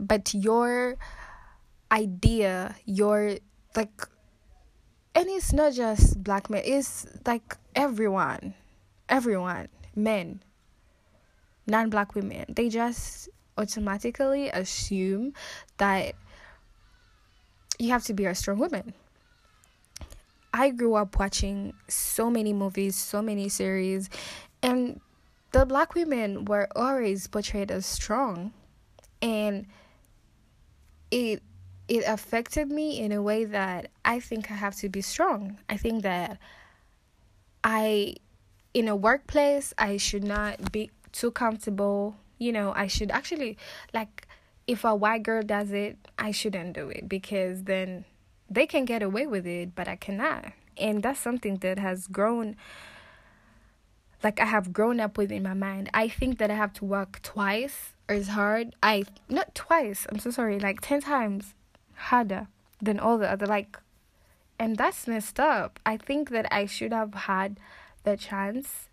but 0.00 0.32
your 0.32 0.96
idea, 1.92 2.76
your 2.86 3.36
like 3.76 4.08
and 5.14 5.28
it's 5.28 5.52
not 5.52 5.74
just 5.74 6.24
black 6.24 6.48
men, 6.48 6.62
it's 6.64 7.06
like 7.26 7.56
everyone. 7.76 8.54
Everyone, 9.06 9.68
men, 9.94 10.40
non 11.66 11.90
black 11.90 12.14
women, 12.14 12.46
they 12.48 12.70
just 12.70 13.28
automatically 13.58 14.48
assume 14.48 15.34
that 15.76 16.14
you 17.78 17.90
have 17.90 18.04
to 18.04 18.14
be 18.14 18.26
a 18.26 18.34
strong 18.34 18.58
woman. 18.58 18.94
I 20.52 20.70
grew 20.70 20.94
up 20.94 21.18
watching 21.18 21.74
so 21.88 22.30
many 22.30 22.52
movies, 22.52 22.94
so 22.94 23.20
many 23.20 23.48
series, 23.48 24.08
and 24.62 25.00
the 25.50 25.66
black 25.66 25.94
women 25.94 26.44
were 26.44 26.68
always 26.76 27.26
portrayed 27.26 27.70
as 27.70 27.86
strong. 27.86 28.52
And 29.20 29.66
it 31.10 31.42
it 31.86 32.04
affected 32.06 32.70
me 32.70 32.98
in 33.00 33.12
a 33.12 33.22
way 33.22 33.44
that 33.44 33.90
I 34.04 34.20
think 34.20 34.50
I 34.50 34.54
have 34.54 34.74
to 34.76 34.88
be 34.88 35.00
strong. 35.00 35.58
I 35.68 35.76
think 35.76 36.02
that 36.02 36.38
I 37.62 38.16
in 38.72 38.88
a 38.88 38.96
workplace 38.96 39.72
I 39.78 39.96
should 39.96 40.24
not 40.24 40.72
be 40.72 40.90
too 41.12 41.30
comfortable. 41.30 42.16
You 42.38 42.52
know, 42.52 42.72
I 42.74 42.86
should 42.86 43.10
actually 43.10 43.56
like 43.92 44.26
if 44.66 44.84
a 44.84 44.94
white 44.94 45.22
girl 45.22 45.42
does 45.42 45.72
it, 45.72 45.98
I 46.18 46.30
shouldn't 46.30 46.74
do 46.74 46.88
it 46.88 47.08
because 47.08 47.64
then 47.64 48.04
they 48.48 48.66
can 48.66 48.84
get 48.84 49.02
away 49.02 49.26
with 49.26 49.46
it, 49.46 49.74
but 49.74 49.88
I 49.88 49.96
cannot. 49.96 50.52
And 50.76 51.02
that's 51.02 51.20
something 51.20 51.58
that 51.58 51.78
has 51.78 52.06
grown 52.06 52.56
like 54.22 54.40
I 54.40 54.46
have 54.46 54.72
grown 54.72 55.00
up 55.00 55.18
with 55.18 55.30
in 55.30 55.42
my 55.42 55.52
mind. 55.52 55.90
I 55.92 56.08
think 56.08 56.38
that 56.38 56.50
I 56.50 56.54
have 56.54 56.72
to 56.74 56.84
work 56.84 57.20
twice 57.22 57.92
as 58.08 58.28
hard. 58.28 58.74
I 58.82 59.04
not 59.28 59.54
twice, 59.54 60.06
I'm 60.10 60.18
so 60.18 60.30
sorry, 60.30 60.58
like 60.58 60.80
10 60.80 61.02
times 61.02 61.54
harder 61.94 62.48
than 62.80 62.98
all 62.98 63.18
the 63.18 63.30
other 63.30 63.46
like 63.46 63.78
and 64.58 64.76
that's 64.76 65.06
messed 65.06 65.40
up. 65.40 65.80
I 65.84 65.96
think 65.96 66.30
that 66.30 66.46
I 66.52 66.66
should 66.66 66.92
have 66.92 67.14
had 67.14 67.58
the 68.04 68.16
chance 68.16 68.88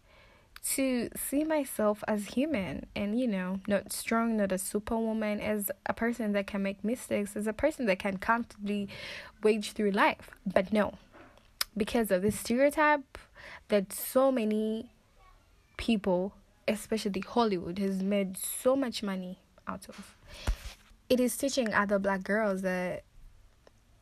to 0.63 1.09
see 1.15 1.43
myself 1.43 2.03
as 2.07 2.27
human 2.27 2.85
and 2.95 3.19
you 3.19 3.27
know 3.27 3.59
not 3.67 3.91
strong 3.91 4.37
not 4.37 4.51
a 4.51 4.57
superwoman 4.57 5.39
as 5.39 5.71
a 5.87 5.93
person 5.93 6.33
that 6.33 6.45
can 6.45 6.61
make 6.61 6.83
mistakes 6.83 7.35
as 7.35 7.47
a 7.47 7.53
person 7.53 7.87
that 7.87 7.97
can 7.97 8.17
comfortably 8.17 8.87
wage 9.41 9.71
through 9.71 9.91
life. 9.91 10.29
But 10.45 10.71
no 10.71 10.93
because 11.75 12.11
of 12.11 12.21
this 12.21 12.39
stereotype 12.39 13.17
that 13.69 13.93
so 13.93 14.31
many 14.31 14.89
people 15.77 16.33
especially 16.67 17.21
hollywood 17.21 17.79
has 17.79 18.03
made 18.03 18.37
so 18.37 18.75
much 18.75 19.01
money 19.01 19.39
out 19.67 19.87
of. 19.89 20.15
It 21.09 21.19
is 21.19 21.35
teaching 21.35 21.73
other 21.73 21.99
black 21.99 22.23
girls 22.23 22.61
that 22.61 23.03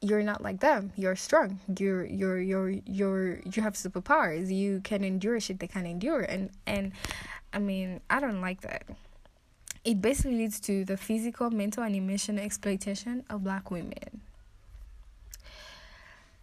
you're 0.02 0.24
not 0.24 0.42
like 0.42 0.60
them. 0.60 0.92
You're 0.96 1.16
strong. 1.16 1.60
You're 1.78 2.06
you're 2.06 2.40
you're 2.40 2.70
you're 2.70 3.40
you 3.40 3.62
have 3.62 3.74
superpowers. 3.74 4.54
You 4.54 4.82
can 4.84 5.04
endure 5.04 5.40
shit 5.40 5.60
they 5.60 5.68
can't 5.68 5.88
endure. 5.88 6.22
And 6.22 6.50
and 6.66 6.94
I 7.52 7.60
mean, 7.60 8.02
I 8.10 8.20
don't 8.20 8.42
like 8.42 8.62
that. 8.62 8.84
It 9.84 10.02
basically 10.02 10.36
leads 10.36 10.60
to 10.62 10.86
the 10.86 10.98
physical, 10.98 11.50
mental, 11.50 11.84
and 11.84 11.96
emotional 11.96 12.44
exploitation 12.44 13.24
of 13.30 13.44
black 13.44 13.72
women. 13.72 14.22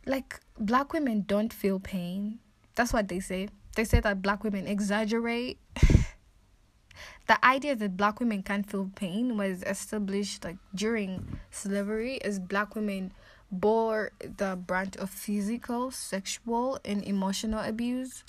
Like 0.04 0.40
black 0.58 0.92
women 0.92 1.24
don't 1.26 1.52
feel 1.52 1.80
pain. 1.80 2.38
That's 2.74 2.92
what 2.92 3.08
they 3.08 3.20
say. 3.20 3.48
They 3.74 3.84
say 3.84 4.00
that 4.00 4.22
black 4.22 4.44
women 4.44 4.66
exaggerate. 4.66 5.58
the 7.26 7.44
idea 7.44 7.74
that 7.76 7.96
black 7.96 8.20
women 8.20 8.42
can't 8.42 8.68
feel 8.68 8.90
pain 8.94 9.36
was 9.36 9.62
established 9.64 10.44
like 10.44 10.56
during 10.74 11.38
slavery 11.50 12.22
as 12.22 12.38
black 12.38 12.74
women 12.74 13.12
bore 13.50 14.12
the 14.20 14.56
brunt 14.56 14.96
of 14.96 15.10
physical, 15.10 15.90
sexual, 15.90 16.78
and 16.84 17.04
emotional 17.04 17.60
abuse 17.60 18.24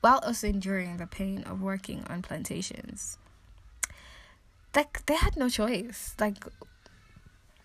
while 0.00 0.20
also 0.24 0.48
enduring 0.48 0.96
the 0.96 1.06
pain 1.06 1.44
of 1.44 1.62
working 1.62 2.04
on 2.08 2.22
plantations. 2.22 3.18
Like, 4.74 5.04
they 5.06 5.14
had 5.14 5.36
no 5.36 5.48
choice. 5.48 6.14
Like, 6.18 6.44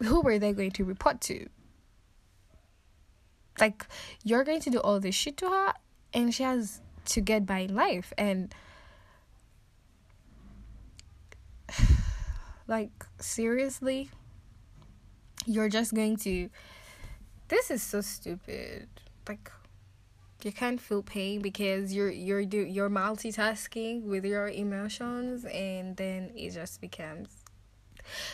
who 0.03 0.21
were 0.21 0.37
they 0.37 0.53
going 0.53 0.71
to 0.71 0.83
report 0.83 1.21
to? 1.21 1.47
Like, 3.59 3.87
you're 4.23 4.43
going 4.43 4.61
to 4.61 4.69
do 4.69 4.79
all 4.79 4.99
this 4.99 5.15
shit 5.15 5.37
to 5.37 5.49
her, 5.49 5.73
and 6.13 6.33
she 6.33 6.43
has 6.43 6.81
to 7.05 7.21
get 7.21 7.45
by 7.45 7.59
in 7.59 7.73
life. 7.73 8.13
And, 8.17 8.53
like, 12.67 13.05
seriously? 13.19 14.11
You're 15.45 15.69
just 15.69 15.93
going 15.95 16.17
to 16.17 16.49
this 17.47 17.71
is 17.71 17.81
so 17.81 18.01
stupid. 18.01 18.87
Like 19.27 19.51
you 20.43 20.51
can't 20.51 20.79
feel 20.79 21.01
pain 21.01 21.41
because 21.41 21.93
you're 21.93 22.11
you're 22.11 22.45
do 22.45 22.59
you're 22.59 22.89
multitasking 22.89 24.03
with 24.03 24.25
your 24.25 24.49
emotions 24.49 25.45
and 25.45 25.97
then 25.97 26.31
it 26.35 26.51
just 26.51 26.79
becomes 26.79 27.29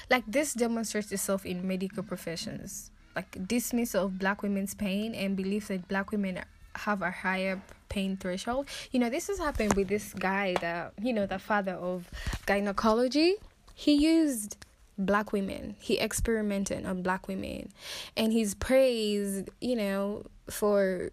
like 0.09 0.23
this 0.27 0.53
demonstrates 0.53 1.11
itself 1.11 1.45
in 1.45 1.67
medical 1.67 2.03
professions. 2.03 2.91
Like 3.15 3.47
dismissal 3.47 4.05
of 4.05 4.19
black 4.19 4.41
women's 4.41 4.73
pain 4.73 5.13
and 5.13 5.35
belief 5.35 5.67
that 5.67 5.87
black 5.87 6.11
women 6.11 6.39
have 6.75 7.01
a 7.01 7.11
higher 7.11 7.61
pain 7.89 8.17
threshold. 8.17 8.67
You 8.91 8.99
know 8.99 9.09
this 9.09 9.27
has 9.27 9.37
happened 9.37 9.73
with 9.73 9.87
this 9.87 10.13
guy 10.13 10.55
that 10.61 10.93
you 11.01 11.13
know 11.13 11.25
the 11.25 11.39
father 11.39 11.73
of 11.73 12.09
gynecology. 12.45 13.35
He 13.75 13.93
used 13.93 14.57
black 14.97 15.31
women. 15.31 15.75
He 15.79 15.97
experimented 15.99 16.85
on 16.85 17.01
black 17.01 17.27
women. 17.27 17.69
And 18.15 18.31
he's 18.31 18.53
praised, 18.53 19.49
you 19.61 19.75
know, 19.75 20.25
for 20.49 21.11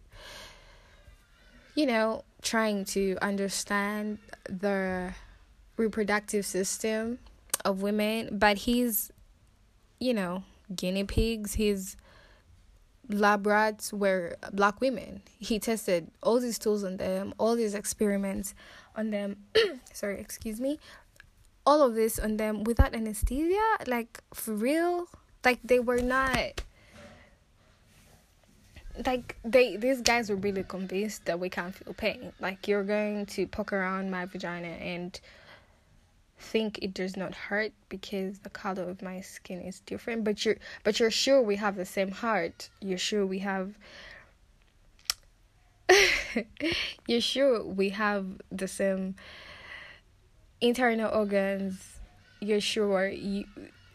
you 1.77 1.87
know, 1.87 2.25
trying 2.43 2.85
to 2.85 3.17
understand 3.23 4.19
the 4.45 5.15
reproductive 5.77 6.45
system 6.45 7.19
of 7.65 7.81
women, 7.81 8.39
but 8.39 8.59
he's 8.59 9.11
you 9.99 10.15
know, 10.15 10.43
guinea 10.75 11.05
pigs, 11.05 11.55
his 11.55 11.97
lab 13.11 13.47
rats 13.47 13.93
were 13.93 14.37
black 14.53 14.81
women. 14.81 15.21
He 15.39 15.59
tested 15.59 16.11
all 16.23 16.41
these 16.41 16.59
tools 16.59 16.85
on 16.85 16.97
them, 16.97 17.35
all 17.39 17.55
these 17.55 17.75
experiments 17.75 18.55
on 18.97 19.11
them. 19.11 19.37
Sorry, 19.93 20.19
excuse 20.19 20.61
me 20.61 20.79
all 21.71 21.83
of 21.83 21.95
this 21.95 22.19
on 22.19 22.37
them 22.37 22.65
without 22.65 22.95
anesthesia 22.97 23.77
like 23.87 24.21
for 24.35 24.55
real? 24.55 25.07
Like 25.45 25.61
they 25.63 25.79
were 25.79 26.03
not 26.03 26.65
like 29.07 29.37
they 29.45 29.77
these 29.77 30.01
guys 30.01 30.29
were 30.29 30.37
really 30.37 30.65
convinced 30.65 31.27
that 31.27 31.39
we 31.39 31.49
can't 31.49 31.73
feel 31.73 31.95
pain. 31.95 32.33
Like 32.41 32.67
you're 32.67 32.83
going 32.83 33.25
to 33.27 33.47
poke 33.47 33.73
around 33.73 34.11
my 34.11 34.25
vagina 34.25 34.67
and 34.67 35.19
think 36.41 36.81
it 36.83 36.93
does 36.93 37.17
not 37.17 37.37
hurt 37.37 37.73
because 37.89 38.41
the 38.41 38.51
color 38.51 38.83
of 38.91 39.01
my 39.01 39.21
skin 39.21 39.61
is 39.61 39.81
different 39.81 40.25
but 40.25 40.45
you're 40.45 40.57
but 40.83 40.99
you're 40.99 41.11
sure 41.11 41.41
we 41.41 41.55
have 41.55 41.77
the 41.77 41.87
same 41.87 42.11
heart. 42.11 42.69
You're 42.81 42.99
sure 42.99 43.25
we 43.25 43.39
have 43.39 43.79
you're 47.07 47.21
sure 47.21 47.63
we 47.63 47.91
have 47.91 48.27
the 48.51 48.67
same 48.67 49.15
internal 50.61 51.13
organs 51.13 51.99
you're 52.41 52.61
sure 52.61 53.09
you 53.09 53.45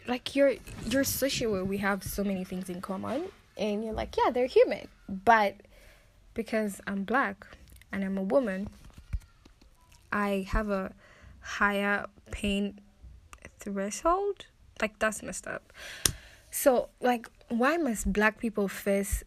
like 0.07 0.35
you're 0.35 0.53
you're 0.85 1.03
so 1.03 1.27
sure 1.27 1.63
we 1.63 1.77
have 1.77 2.03
so 2.03 2.23
many 2.23 2.43
things 2.43 2.69
in 2.69 2.81
common 2.81 3.23
and 3.57 3.83
you're 3.83 3.93
like 3.93 4.15
yeah 4.17 4.31
they're 4.31 4.47
human. 4.47 4.87
But 5.07 5.55
because 6.33 6.81
i'm 6.87 7.03
black 7.03 7.45
and 7.91 8.03
i'm 8.03 8.17
a 8.17 8.23
woman 8.23 8.67
i 10.11 10.45
have 10.49 10.69
a 10.69 10.91
higher 11.45 12.05
pain 12.31 12.79
threshold. 13.59 14.47
Like 14.81 14.99
that's 14.99 15.23
messed 15.23 15.47
up. 15.47 15.71
So 16.51 16.89
like 17.01 17.29
why 17.49 17.77
must 17.77 18.11
black 18.11 18.39
people 18.39 18.67
face 18.67 19.23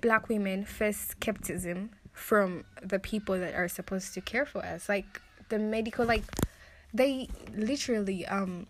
black 0.00 0.28
women 0.28 0.64
face 0.64 1.08
skepticism 1.08 1.90
from 2.12 2.64
the 2.82 2.98
people 2.98 3.38
that 3.38 3.54
are 3.54 3.68
supposed 3.68 4.14
to 4.14 4.20
care 4.20 4.46
for 4.46 4.64
us? 4.64 4.88
Like 4.88 5.20
the 5.50 5.58
medical 5.58 6.06
like 6.06 6.24
they 6.94 7.28
literally 7.54 8.24
um 8.26 8.66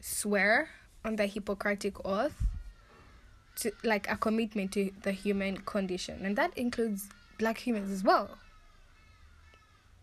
swear 0.00 0.68
on 1.04 1.16
the 1.16 1.26
Hippocratic 1.26 2.04
oath 2.04 2.36
to 3.56 3.72
like 3.82 4.10
a 4.10 4.16
commitment 4.16 4.72
to 4.72 4.90
the 5.02 5.12
human 5.12 5.56
condition, 5.58 6.24
and 6.24 6.36
that 6.36 6.56
includes 6.56 7.08
black 7.38 7.58
humans 7.58 7.90
as 7.90 8.04
well. 8.04 8.38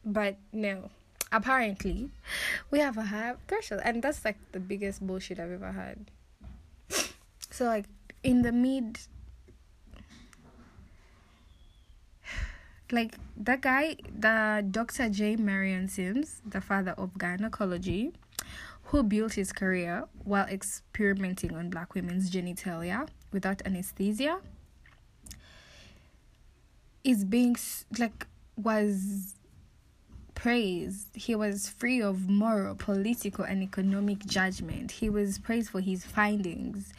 But 0.04 0.38
no, 0.52 0.90
apparently, 1.32 2.10
we 2.72 2.80
have 2.80 2.98
a 2.98 3.04
high 3.04 3.34
threshold, 3.48 3.82
and 3.84 4.02
that's 4.02 4.26
like 4.26 4.38
the 4.52 4.60
biggest 4.60 5.06
bullshit 5.06 5.40
I've 5.40 5.52
ever 5.52 5.72
had. 5.72 6.12
So 7.52 7.66
like 7.66 7.86
in 8.24 8.42
the 8.42 8.52
mid 8.52 9.00
like 12.92 13.16
that 13.38 13.62
guy, 13.62 13.96
the 14.18 14.66
Dr. 14.70 15.10
J. 15.10 15.36
Marion 15.36 15.88
Sims, 15.88 16.42
the 16.46 16.62
father 16.62 16.92
of 16.98 17.18
gynecology, 17.18 18.12
who 18.84 19.04
built 19.04 19.34
his 19.34 19.52
career 19.54 20.06
while 20.24 20.48
experimenting 20.48 21.56
on 21.56 21.70
black 21.70 21.94
women's 21.94 22.32
genitalia 22.32 23.08
without 23.32 23.62
anesthesia, 23.66 24.40
is 27.04 27.24
being 27.24 27.56
like 27.98 28.28
was 28.58 29.36
praised. 30.36 31.08
He 31.14 31.36
was 31.36 31.70
free 31.70 32.02
of 32.02 32.30
moral, 32.30 32.76
political, 32.76 33.46
and 33.46 33.62
economic 33.62 34.20
judgment. 34.26 34.92
He 34.92 35.10
was 35.10 35.38
praised 35.38 35.70
for 35.70 35.82
his 35.82 36.06
findings 36.06 36.94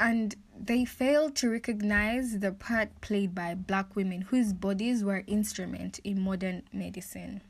and 0.00 0.34
they 0.58 0.84
failed 0.84 1.36
to 1.36 1.50
recognize 1.50 2.40
the 2.40 2.52
part 2.52 3.00
played 3.00 3.34
by 3.34 3.54
black 3.54 3.94
women 3.94 4.22
whose 4.22 4.52
bodies 4.52 5.04
were 5.04 5.22
instrument 5.26 6.00
in 6.02 6.20
modern 6.20 6.62
medicine. 6.72 7.42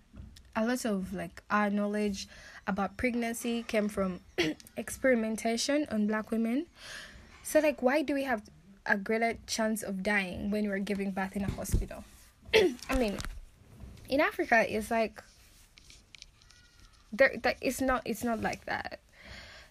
A 0.57 0.67
lot 0.67 0.85
of 0.85 1.15
like 1.15 1.43
our 1.49 1.71
knowledge 1.71 2.29
about 2.67 2.97
pregnancy 2.97 3.63
came 3.63 3.89
from 3.89 4.21
experimentation 4.77 5.87
on 5.91 6.07
black 6.07 6.31
women. 6.31 6.67
So 7.45 7.61
like 7.61 7.83
why 7.83 8.03
do 8.03 8.15
we 8.15 8.25
have 8.25 8.43
a 8.85 8.99
greater 8.99 9.39
chance 9.47 9.83
of 9.83 10.03
dying 10.03 10.51
when 10.51 10.69
we're 10.69 10.81
giving 10.81 11.13
birth 11.13 11.37
in 11.37 11.45
a 11.45 11.51
hospital? 11.51 12.05
I 12.55 12.97
mean 12.99 13.17
in 14.11 14.21
africa 14.21 14.67
it's 14.69 14.91
like 14.91 15.23
there 17.13 17.33
that 17.43 17.57
it's 17.61 17.81
not 17.81 18.03
it's 18.05 18.25
not 18.25 18.41
like 18.41 18.65
that 18.67 18.99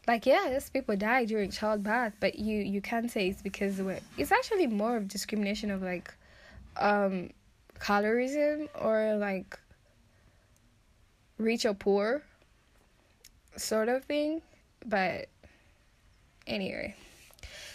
like 0.10 0.26
yes 0.26 0.72
people 0.72 0.96
die 0.98 1.24
during 1.24 1.52
childbirth 1.52 2.14
but 2.20 2.40
you 2.40 2.58
you 2.58 2.82
can't 2.82 3.12
say 3.12 3.30
it's 3.30 3.44
because 3.44 3.80
it's 4.18 4.32
actually 4.32 4.66
more 4.66 4.98
of 4.98 5.08
discrimination 5.08 5.70
of 5.70 5.84
like 5.84 6.12
um 6.78 7.30
colorism 7.80 8.68
or 8.82 9.16
like 9.18 9.60
rich 11.38 11.64
or 11.64 11.76
poor 11.76 12.24
sort 13.56 13.88
of 13.88 14.04
thing 14.04 14.42
but 14.86 15.30
anyway 16.48 16.96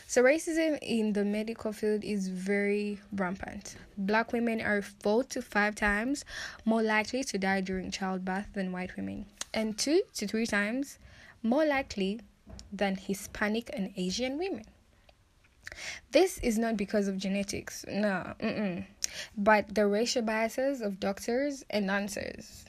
So, 0.07 0.23
racism 0.23 0.79
in 0.81 1.14
the 1.14 1.25
medical 1.25 1.73
field 1.73 2.05
is 2.05 2.29
very 2.29 3.01
rampant. 3.11 3.75
Black 3.97 4.33
women 4.37 4.61
are 4.61 4.83
four 4.83 5.25
to 5.33 5.40
five 5.42 5.75
times 5.75 6.25
more 6.64 6.83
likely 6.83 7.25
to 7.31 7.37
die 7.38 7.62
during 7.62 7.90
childbirth 7.90 8.49
than 8.53 8.70
white 8.70 8.92
women, 8.97 9.27
and 9.53 9.68
two 9.85 10.03
to 10.18 10.29
three 10.29 10.47
times 10.47 10.99
more 11.44 11.64
likely 11.64 12.20
than 12.72 12.96
Hispanic 12.96 13.70
and 13.72 13.92
Asian 13.96 14.38
women. 14.38 14.64
This 16.11 16.38
is 16.38 16.59
not 16.59 16.76
because 16.76 17.07
of 17.07 17.18
genetics, 17.18 17.85
no, 17.88 18.35
mm-mm. 18.40 18.85
but 19.37 19.74
the 19.74 19.87
racial 19.87 20.22
biases 20.22 20.80
of 20.80 20.98
doctors 20.98 21.64
and 21.70 21.87
nurses. 21.87 22.64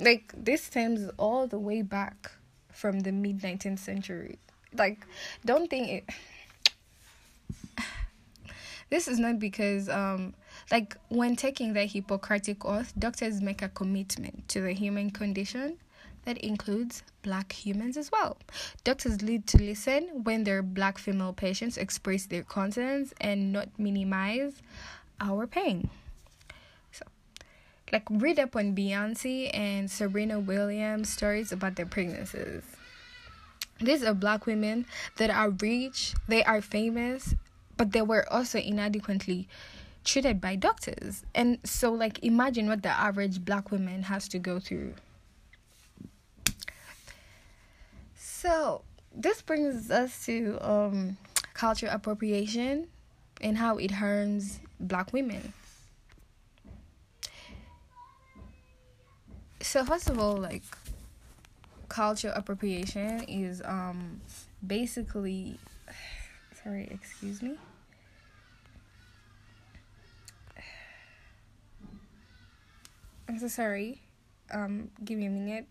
Like, 0.00 0.32
this 0.36 0.62
stems 0.62 1.10
all 1.18 1.46
the 1.46 1.58
way 1.58 1.82
back 1.82 2.30
from 2.72 3.00
the 3.00 3.12
mid 3.12 3.40
19th 3.40 3.78
century. 3.78 4.38
Like, 4.76 5.06
don't 5.44 5.68
think 5.68 5.88
it. 5.88 6.10
This 8.90 9.08
is 9.08 9.18
not 9.18 9.38
because, 9.38 9.88
um, 9.88 10.34
like, 10.70 10.96
when 11.08 11.36
taking 11.36 11.72
the 11.72 11.86
Hippocratic 11.86 12.64
Oath, 12.64 12.92
doctors 12.96 13.40
make 13.40 13.62
a 13.62 13.68
commitment 13.68 14.46
to 14.50 14.60
the 14.60 14.72
human 14.72 15.10
condition 15.10 15.78
that 16.24 16.38
includes 16.38 17.02
black 17.22 17.52
humans 17.52 17.96
as 17.96 18.10
well. 18.10 18.36
Doctors 18.84 19.22
need 19.22 19.46
to 19.48 19.58
listen 19.58 20.24
when 20.24 20.44
their 20.44 20.62
black 20.62 20.98
female 20.98 21.32
patients 21.32 21.76
express 21.76 22.26
their 22.26 22.42
concerns 22.42 23.12
and 23.20 23.52
not 23.52 23.68
minimize 23.78 24.54
our 25.20 25.46
pain. 25.46 25.90
So, 26.92 27.04
like, 27.92 28.04
read 28.10 28.38
up 28.38 28.56
on 28.56 28.74
Beyonce 28.74 29.50
and 29.54 29.90
Serena 29.90 30.38
Williams 30.40 31.10
stories 31.10 31.52
about 31.52 31.76
their 31.76 31.86
pregnancies. 31.86 32.64
These 33.80 34.04
are 34.04 34.14
black 34.14 34.46
women 34.46 34.86
that 35.16 35.30
are 35.30 35.50
rich, 35.50 36.14
they 36.28 36.44
are 36.44 36.62
famous, 36.62 37.34
but 37.76 37.92
they 37.92 38.02
were 38.02 38.30
also 38.32 38.58
inadequately 38.58 39.48
treated 40.04 40.40
by 40.40 40.54
doctors. 40.54 41.24
And 41.34 41.58
so, 41.64 41.92
like, 41.92 42.22
imagine 42.22 42.68
what 42.68 42.82
the 42.82 42.90
average 42.90 43.44
black 43.44 43.70
woman 43.72 44.04
has 44.04 44.28
to 44.28 44.38
go 44.38 44.60
through. 44.60 44.94
So, 48.44 48.82
this 49.16 49.40
brings 49.40 49.90
us 49.90 50.26
to 50.26 50.58
um, 50.60 51.16
culture 51.54 51.88
appropriation 51.90 52.88
and 53.40 53.56
how 53.56 53.78
it 53.78 53.90
harms 53.90 54.60
black 54.78 55.14
women. 55.14 55.54
So, 59.62 59.82
first 59.86 60.10
of 60.10 60.18
all, 60.18 60.36
like, 60.36 60.62
culture 61.88 62.34
appropriation 62.36 63.22
is 63.28 63.62
um 63.64 64.20
basically 64.66 65.58
sorry, 66.62 66.86
excuse 66.90 67.40
me. 67.40 67.56
I'm 73.26 73.38
so 73.38 73.48
sorry. 73.48 74.02
Um, 74.52 74.90
give 75.02 75.16
me 75.18 75.24
a 75.24 75.30
minute. 75.30 75.66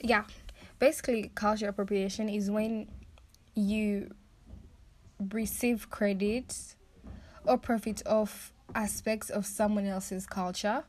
Yeah, 0.00 0.24
basically, 0.78 1.30
culture 1.34 1.68
appropriation 1.68 2.28
is 2.28 2.50
when 2.50 2.88
you 3.54 4.10
receive 5.32 5.90
credit 5.90 6.74
or 7.44 7.58
profit 7.58 8.02
off 8.06 8.52
aspects 8.74 9.30
of 9.30 9.46
someone 9.46 9.86
else's 9.86 10.26
culture, 10.26 10.84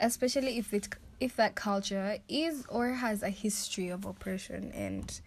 especially 0.00 0.58
if 0.58 0.72
it 0.72 0.88
if 1.18 1.36
that 1.36 1.54
culture 1.54 2.18
is 2.28 2.66
or 2.68 2.88
has 2.92 3.22
a 3.22 3.30
history 3.30 3.88
of 3.88 4.04
oppression. 4.04 4.70
And 4.72 5.20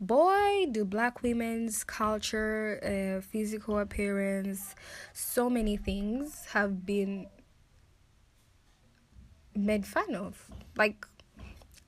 boy 0.00 0.66
do 0.70 0.84
black 0.84 1.22
women's 1.22 1.84
culture 1.84 2.80
uh, 2.82 3.20
physical 3.20 3.78
appearance 3.78 4.74
so 5.12 5.48
many 5.50 5.76
things 5.76 6.46
have 6.52 6.84
been 6.86 7.26
made 9.54 9.86
fun 9.86 10.14
of. 10.14 10.50
Like 10.76 11.06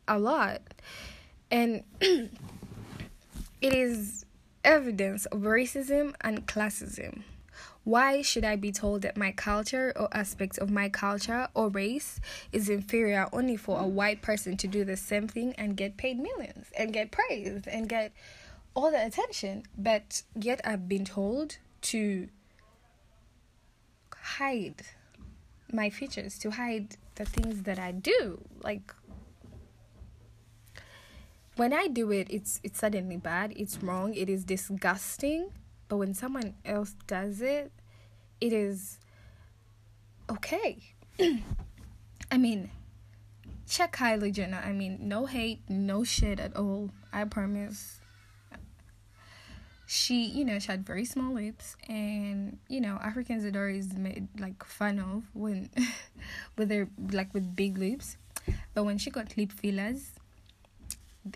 a 0.09 0.19
lot 0.19 0.61
and 1.51 1.83
it 2.01 2.31
is 3.63 4.25
evidence 4.65 5.27
of 5.27 5.41
racism 5.41 6.15
and 6.21 6.47
classism 6.47 7.23
why 7.89 8.21
should 8.21 8.45
I 8.45 8.57
be 8.57 8.71
told 8.71 9.01
that 9.01 9.17
my 9.17 9.33
culture 9.33 9.95
or 9.97 10.09
aspects 10.13 10.59
of 10.59 10.71
my 10.71 10.91
culture 10.91 11.49
or 11.55 11.71
race 11.71 12.21
is 12.53 12.69
inferior 12.69 13.27
only 13.33 13.57
for 13.57 13.81
a 13.81 13.87
white 13.87 14.21
person 14.21 14.59
to 14.59 14.67
do 14.67 14.85
the 14.85 14.95
same 14.95 15.27
thing 15.27 15.55
and 15.57 15.75
get 15.75 15.97
paid 15.97 16.19
millions 16.19 16.67
and 16.77 16.93
get 16.93 17.11
praised 17.11 17.67
and 17.67 17.89
get 17.89 18.13
all 18.75 18.91
the 18.91 19.07
attention? 19.07 19.63
But 19.79 20.21
yet 20.39 20.61
I've 20.65 20.87
been 20.87 21.07
told 21.07 21.57
to 21.81 22.29
hide 24.13 24.83
my 25.73 25.89
features, 25.89 26.39
to 26.41 26.51
hide 26.51 26.97
the 27.15 27.25
things 27.25 27.63
that 27.63 27.79
I 27.79 27.93
do. 27.93 28.45
Like, 28.63 28.95
when 31.59 31.73
I 31.73 31.89
do 31.89 32.13
it, 32.13 32.29
it's 32.31 32.61
it's 32.63 32.79
suddenly 32.79 33.17
bad. 33.17 33.53
It's 33.57 33.83
wrong. 33.83 34.15
It 34.15 34.31
is 34.31 34.45
disgusting. 34.45 35.51
But 35.89 35.97
when 35.97 36.15
someone 36.15 36.55
else 36.65 36.95
does 37.07 37.43
it, 37.43 37.73
it 38.41 38.53
is 38.53 38.99
okay. 40.31 40.79
I 42.31 42.39
mean, 42.39 42.71
check 43.67 43.97
Kylie 43.97 44.33
Jenner. 44.33 44.63
I 44.65 44.73
mean, 44.73 44.99
no 45.01 45.27
hate, 45.27 45.61
no 45.69 46.05
shit 46.05 46.39
at 46.39 46.57
all. 46.57 46.91
I 47.13 47.25
promise. 47.25 48.01
She, 49.87 50.27
you 50.27 50.45
know, 50.45 50.59
she 50.59 50.69
had 50.69 50.87
very 50.87 51.07
small 51.07 51.33
lips, 51.33 51.75
and 51.89 52.59
you 52.69 52.81
know, 52.81 52.99
Africans 53.03 53.45
are 53.47 53.59
always 53.59 53.95
made 53.95 54.29
like 54.39 54.63
fun 54.63 55.01
of 55.01 55.25
when, 55.33 55.71
with 56.59 56.69
their 56.69 56.89
like 57.11 57.33
with 57.33 57.57
big 57.57 57.79
lips, 57.79 58.19
but 58.75 58.85
when 58.85 58.99
she 58.99 59.09
got 59.09 59.35
lip 59.39 59.51
fillers, 59.51 60.18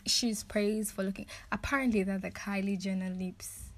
she's 0.07 0.45
praised 0.45 0.93
for 0.93 1.03
looking. 1.03 1.27
Apparently, 1.51 2.03
they're 2.03 2.19
the 2.19 2.31
Kylie 2.31 2.79
Jenner 2.79 3.11
lips 3.11 3.73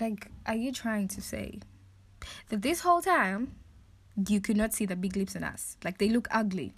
like, 0.00 0.30
are 0.46 0.54
you 0.54 0.72
trying 0.72 1.08
to 1.08 1.20
say 1.20 1.60
that 2.48 2.62
this 2.62 2.80
whole 2.80 3.02
time 3.02 3.56
you 4.28 4.40
could 4.40 4.56
not 4.56 4.72
see 4.72 4.86
the 4.86 4.96
big 4.96 5.16
lips 5.16 5.34
in 5.34 5.42
us? 5.42 5.76
Like, 5.84 5.98
they 5.98 6.08
look 6.08 6.28
ugly. 6.30 6.72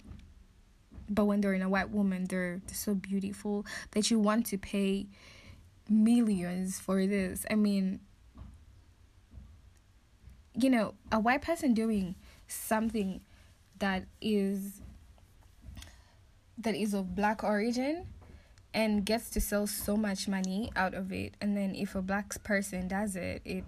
But 1.09 1.25
when 1.25 1.41
they're 1.41 1.53
in 1.53 1.61
a 1.61 1.69
white 1.69 1.89
woman, 1.89 2.25
they're, 2.25 2.61
they're 2.65 2.75
so 2.75 2.95
beautiful 2.95 3.65
that 3.91 4.09
you 4.09 4.19
want 4.19 4.45
to 4.47 4.57
pay 4.57 5.07
millions 5.89 6.79
for 6.79 7.05
this. 7.05 7.45
I 7.51 7.55
mean, 7.55 7.99
you 10.55 10.69
know, 10.69 10.93
a 11.11 11.19
white 11.19 11.41
person 11.41 11.73
doing 11.73 12.15
something 12.47 13.21
that 13.79 14.05
is 14.21 14.80
that 16.57 16.75
is 16.75 16.93
of 16.93 17.15
black 17.15 17.43
origin 17.43 18.07
and 18.73 19.05
gets 19.05 19.29
to 19.31 19.41
sell 19.41 19.67
so 19.67 19.97
much 19.97 20.27
money 20.27 20.71
out 20.75 20.93
of 20.93 21.11
it. 21.11 21.35
And 21.41 21.57
then 21.57 21.75
if 21.75 21.95
a 21.95 22.01
black 22.01 22.41
person 22.43 22.87
does 22.87 23.15
it 23.15 23.41
it 23.45 23.63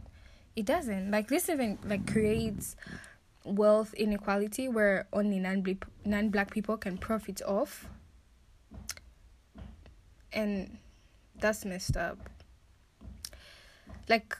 it 0.56 0.66
doesn't. 0.66 1.12
Like 1.12 1.28
this 1.28 1.50
even 1.50 1.80
like 1.84 2.12
creates 2.12 2.76
wealth 3.44 3.94
inequality 3.96 4.68
where 4.68 5.08
only 5.12 5.40
non-black 5.40 5.86
non-black 6.06 6.52
people 6.52 6.78
can 6.78 6.98
profit 6.98 7.42
off. 7.42 7.88
And 10.32 10.78
that's 11.40 11.66
messed 11.66 11.98
up. 11.98 12.18
Like 14.08 14.38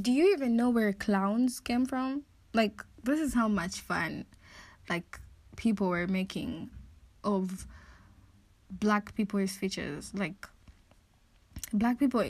do 0.00 0.10
you 0.10 0.32
even 0.32 0.56
know 0.56 0.70
where 0.70 0.92
clowns 0.92 1.60
came 1.60 1.84
from? 1.84 2.22
Like 2.54 2.82
this 3.02 3.20
is 3.20 3.34
how 3.34 3.48
much 3.48 3.80
fun 3.80 4.26
like 4.88 5.20
people 5.56 5.88
were 5.88 6.06
making 6.06 6.70
of 7.24 7.66
black 8.70 9.14
people's 9.14 9.52
features. 9.52 10.12
Like 10.14 10.46
black 11.72 11.98
people 11.98 12.24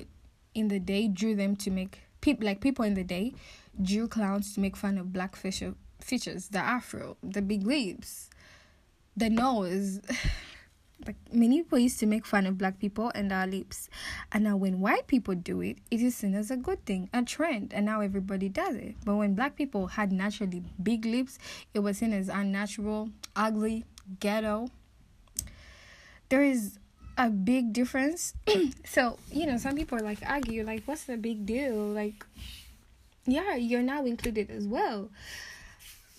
in 0.55 0.69
the 0.69 0.79
day 0.79 1.09
drew 1.09 1.35
them 1.35 1.57
to 1.57 1.71
make 1.71 2.01
people 2.21 2.47
like 2.47 2.61
people 2.61 2.85
in 2.85 2.95
the 2.95 3.05
day 3.05 3.35
drew 3.81 4.07
clowns 4.07 4.55
to 4.55 4.61
make 4.61 4.77
fun 4.77 4.99
of 4.99 5.13
black 5.13 5.37
facial 5.37 5.75
features, 6.01 6.49
the 6.49 6.59
afro, 6.59 7.17
the 7.23 7.43
big 7.43 7.67
lips, 7.67 8.31
the 9.17 9.31
nose. 9.31 10.01
like 11.07 11.17
many 11.33 11.65
used 11.73 11.99
to 12.01 12.07
make 12.07 12.27
fun 12.27 12.47
of 12.47 12.59
black 12.59 12.79
people 12.79 13.11
and 13.15 13.33
our 13.33 13.47
lips. 13.47 13.89
And 14.33 14.45
now 14.45 14.57
when 14.57 14.81
white 14.81 15.07
people 15.07 15.35
do 15.35 15.61
it, 15.61 15.79
it 15.91 16.01
is 16.01 16.17
seen 16.17 16.35
as 16.35 16.51
a 16.51 16.57
good 16.57 16.85
thing, 16.85 17.09
a 17.13 17.23
trend, 17.23 17.73
and 17.75 17.87
now 17.87 18.01
everybody 18.01 18.49
does 18.49 18.77
it. 18.77 18.97
But 19.05 19.17
when 19.17 19.35
black 19.35 19.57
people 19.57 19.87
had 19.89 20.13
naturally 20.13 20.63
big 20.83 21.05
lips, 21.05 21.39
it 21.75 21.81
was 21.81 21.99
seen 21.99 22.13
as 22.13 22.29
unnatural, 22.29 23.11
ugly, 23.37 23.85
ghetto, 24.21 24.69
there 26.29 26.43
is 26.43 26.79
a 27.19 27.29
big 27.31 27.73
difference. 27.73 28.35
so, 28.85 29.19
you 29.31 29.47
know, 29.47 29.59
some 29.59 29.77
people 29.77 29.99
like 30.01 30.19
argue, 30.27 30.65
like, 30.65 30.83
what's 30.87 31.05
the 31.05 31.17
big 31.17 31.45
deal? 31.47 31.75
Like, 31.75 32.25
yeah, 33.27 33.55
you're 33.57 33.83
now 33.83 34.05
included 34.05 34.51
as 34.51 34.67
well. 34.67 35.11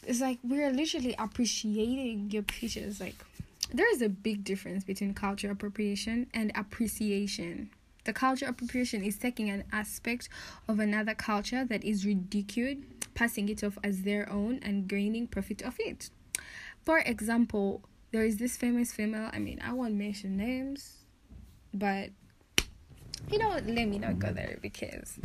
it's 0.05 0.21
like 0.21 0.39
we're 0.43 0.71
literally 0.71 1.15
appreciating 1.17 2.29
your 2.31 2.43
pictures. 2.43 2.99
Like 2.99 3.15
there 3.73 3.91
is 3.91 4.01
a 4.01 4.09
big 4.09 4.43
difference 4.43 4.83
between 4.83 5.13
culture 5.13 5.51
appropriation 5.51 6.27
and 6.33 6.51
appreciation. 6.55 7.71
The 8.05 8.13
culture 8.13 8.45
appropriation 8.45 9.03
is 9.03 9.17
taking 9.17 9.49
an 9.49 9.63
aspect 9.71 10.29
of 10.67 10.79
another 10.79 11.15
culture 11.15 11.65
that 11.65 11.83
is 11.83 12.05
ridiculed, 12.05 12.77
passing 13.13 13.49
it 13.49 13.63
off 13.63 13.77
as 13.83 14.03
their 14.03 14.29
own, 14.29 14.59
and 14.61 14.87
gaining 14.87 15.27
profit 15.27 15.61
of 15.61 15.75
it. 15.79 16.09
For 16.83 16.99
example, 16.99 17.81
there 18.11 18.25
is 18.25 18.37
this 18.37 18.57
famous 18.57 18.91
female, 18.93 19.29
I 19.33 19.39
mean, 19.39 19.59
I 19.65 19.73
won't 19.73 19.95
mention 19.95 20.37
names, 20.37 20.97
but 21.73 22.09
you 23.31 23.37
know? 23.37 23.51
Let 23.51 23.87
me 23.87 23.99
not 23.99 24.19
go 24.19 24.31
there 24.31 24.59
because 24.61 25.19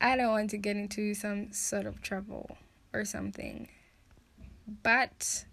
I 0.00 0.16
don't 0.16 0.30
want 0.30 0.50
to 0.50 0.58
get 0.58 0.76
into 0.76 1.14
some 1.14 1.52
sort 1.52 1.86
of 1.86 2.02
trouble 2.02 2.56
or 2.92 3.04
something. 3.04 3.68
But 4.82 5.44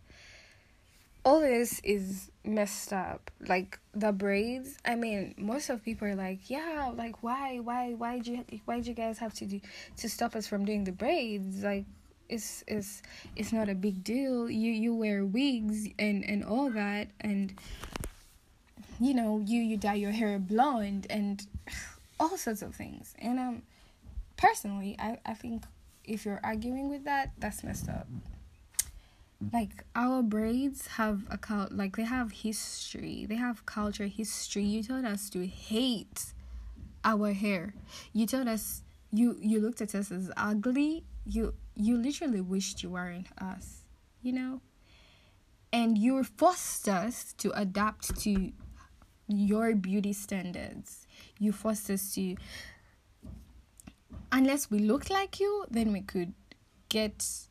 all 1.27 1.41
this 1.41 1.81
is 1.83 2.31
messed 2.45 2.93
up. 2.93 3.29
Like 3.45 3.79
the 3.93 4.13
braids. 4.13 4.77
I 4.85 4.95
mean, 4.95 5.35
most 5.37 5.69
of 5.69 5.83
people 5.83 6.07
are 6.07 6.15
like, 6.15 6.49
yeah, 6.49 6.93
like 6.95 7.21
why, 7.21 7.57
why, 7.57 7.95
why 7.97 8.19
did 8.19 8.27
you, 8.27 8.45
why 8.63 8.77
did 8.77 8.87
you 8.87 8.93
guys 8.93 9.17
have 9.19 9.33
to 9.35 9.45
do 9.45 9.59
to 9.97 10.07
stop 10.07 10.37
us 10.37 10.47
from 10.47 10.63
doing 10.63 10.85
the 10.85 10.93
braids? 10.93 11.63
Like, 11.63 11.83
it's 12.29 12.63
it's 12.67 13.01
it's 13.35 13.53
not 13.53 13.69
a 13.69 13.75
big 13.75 14.03
deal. 14.03 14.49
You 14.49 14.71
you 14.71 14.95
wear 14.95 15.25
wigs 15.25 15.87
and 15.97 16.25
and 16.25 16.43
all 16.43 16.69
that, 16.71 17.07
and 17.21 17.53
you 18.99 19.13
know 19.13 19.41
you 19.45 19.61
you 19.61 19.77
dye 19.77 19.93
your 19.93 20.11
hair 20.11 20.37
blonde 20.37 21.07
and 21.09 21.45
all 22.19 22.35
sorts 22.35 22.61
of 22.61 22.75
things. 22.75 23.15
And 23.19 23.39
um, 23.39 23.61
personally, 24.35 24.97
I 24.99 25.19
I 25.25 25.35
think 25.35 25.63
if 26.03 26.25
you're 26.25 26.41
arguing 26.43 26.89
with 26.89 27.05
that, 27.05 27.31
that's 27.39 27.63
messed 27.63 27.87
up 27.87 28.07
like 29.53 29.83
our 29.95 30.23
braids 30.23 30.87
have 30.87 31.23
a 31.29 31.37
cult 31.37 31.71
like 31.71 31.95
they 31.95 32.03
have 32.03 32.31
history. 32.31 33.25
They 33.27 33.35
have 33.35 33.65
culture 33.65 34.07
history. 34.07 34.63
You 34.63 34.83
told 34.83 35.05
us 35.05 35.29
to 35.31 35.45
hate 35.45 36.33
our 37.03 37.33
hair. 37.33 37.75
You 38.13 38.25
told 38.25 38.47
us 38.47 38.83
you 39.11 39.37
you 39.39 39.59
looked 39.59 39.81
at 39.81 39.93
us 39.95 40.11
as 40.11 40.31
ugly. 40.35 41.03
You 41.25 41.53
you 41.75 41.97
literally 41.97 42.41
wished 42.41 42.81
you 42.83 42.89
weren't 42.89 43.27
us 43.39 43.83
you 44.27 44.33
know? 44.33 44.61
And 45.71 45.97
you 45.97 46.21
forced 46.23 46.87
us 46.89 47.33
to 47.39 47.51
adapt 47.51 48.19
to 48.21 48.51
your 49.27 49.75
beauty 49.75 50.13
standards. 50.13 51.07
You 51.39 51.51
forced 51.51 51.89
us 51.89 52.13
to 52.15 52.35
unless 54.31 54.69
we 54.69 54.79
looked 54.79 55.09
like 55.09 55.39
you 55.39 55.65
then 55.71 55.93
we 55.93 56.01
could 56.01 56.33
get 56.89 57.46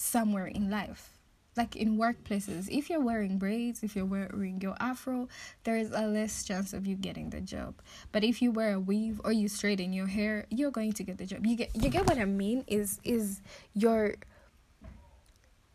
somewhere 0.00 0.46
in 0.46 0.70
life 0.70 1.16
like 1.56 1.74
in 1.74 1.98
workplaces. 1.98 2.68
If 2.70 2.88
you're 2.88 3.00
wearing 3.00 3.38
braids 3.38 3.82
if 3.82 3.96
you're 3.96 4.06
wearing 4.06 4.60
your 4.60 4.76
afro 4.80 5.28
there 5.64 5.76
is 5.76 5.90
a 5.90 6.06
less 6.06 6.44
chance 6.44 6.72
of 6.72 6.86
you 6.86 6.96
getting 6.96 7.30
the 7.30 7.40
job. 7.40 7.74
But 8.12 8.24
if 8.24 8.40
you 8.40 8.50
wear 8.50 8.74
a 8.74 8.80
weave 8.80 9.20
or 9.24 9.32
you 9.32 9.48
straighten 9.48 9.92
your 9.92 10.06
hair 10.06 10.46
you're 10.50 10.70
going 10.70 10.92
to 10.92 11.02
get 11.02 11.18
the 11.18 11.26
job. 11.26 11.44
You 11.46 11.56
get 11.56 11.70
you 11.74 11.90
get 11.90 12.06
what 12.06 12.18
i 12.18 12.24
mean? 12.24 12.64
Is 12.66 13.00
is 13.04 13.40
your 13.74 14.14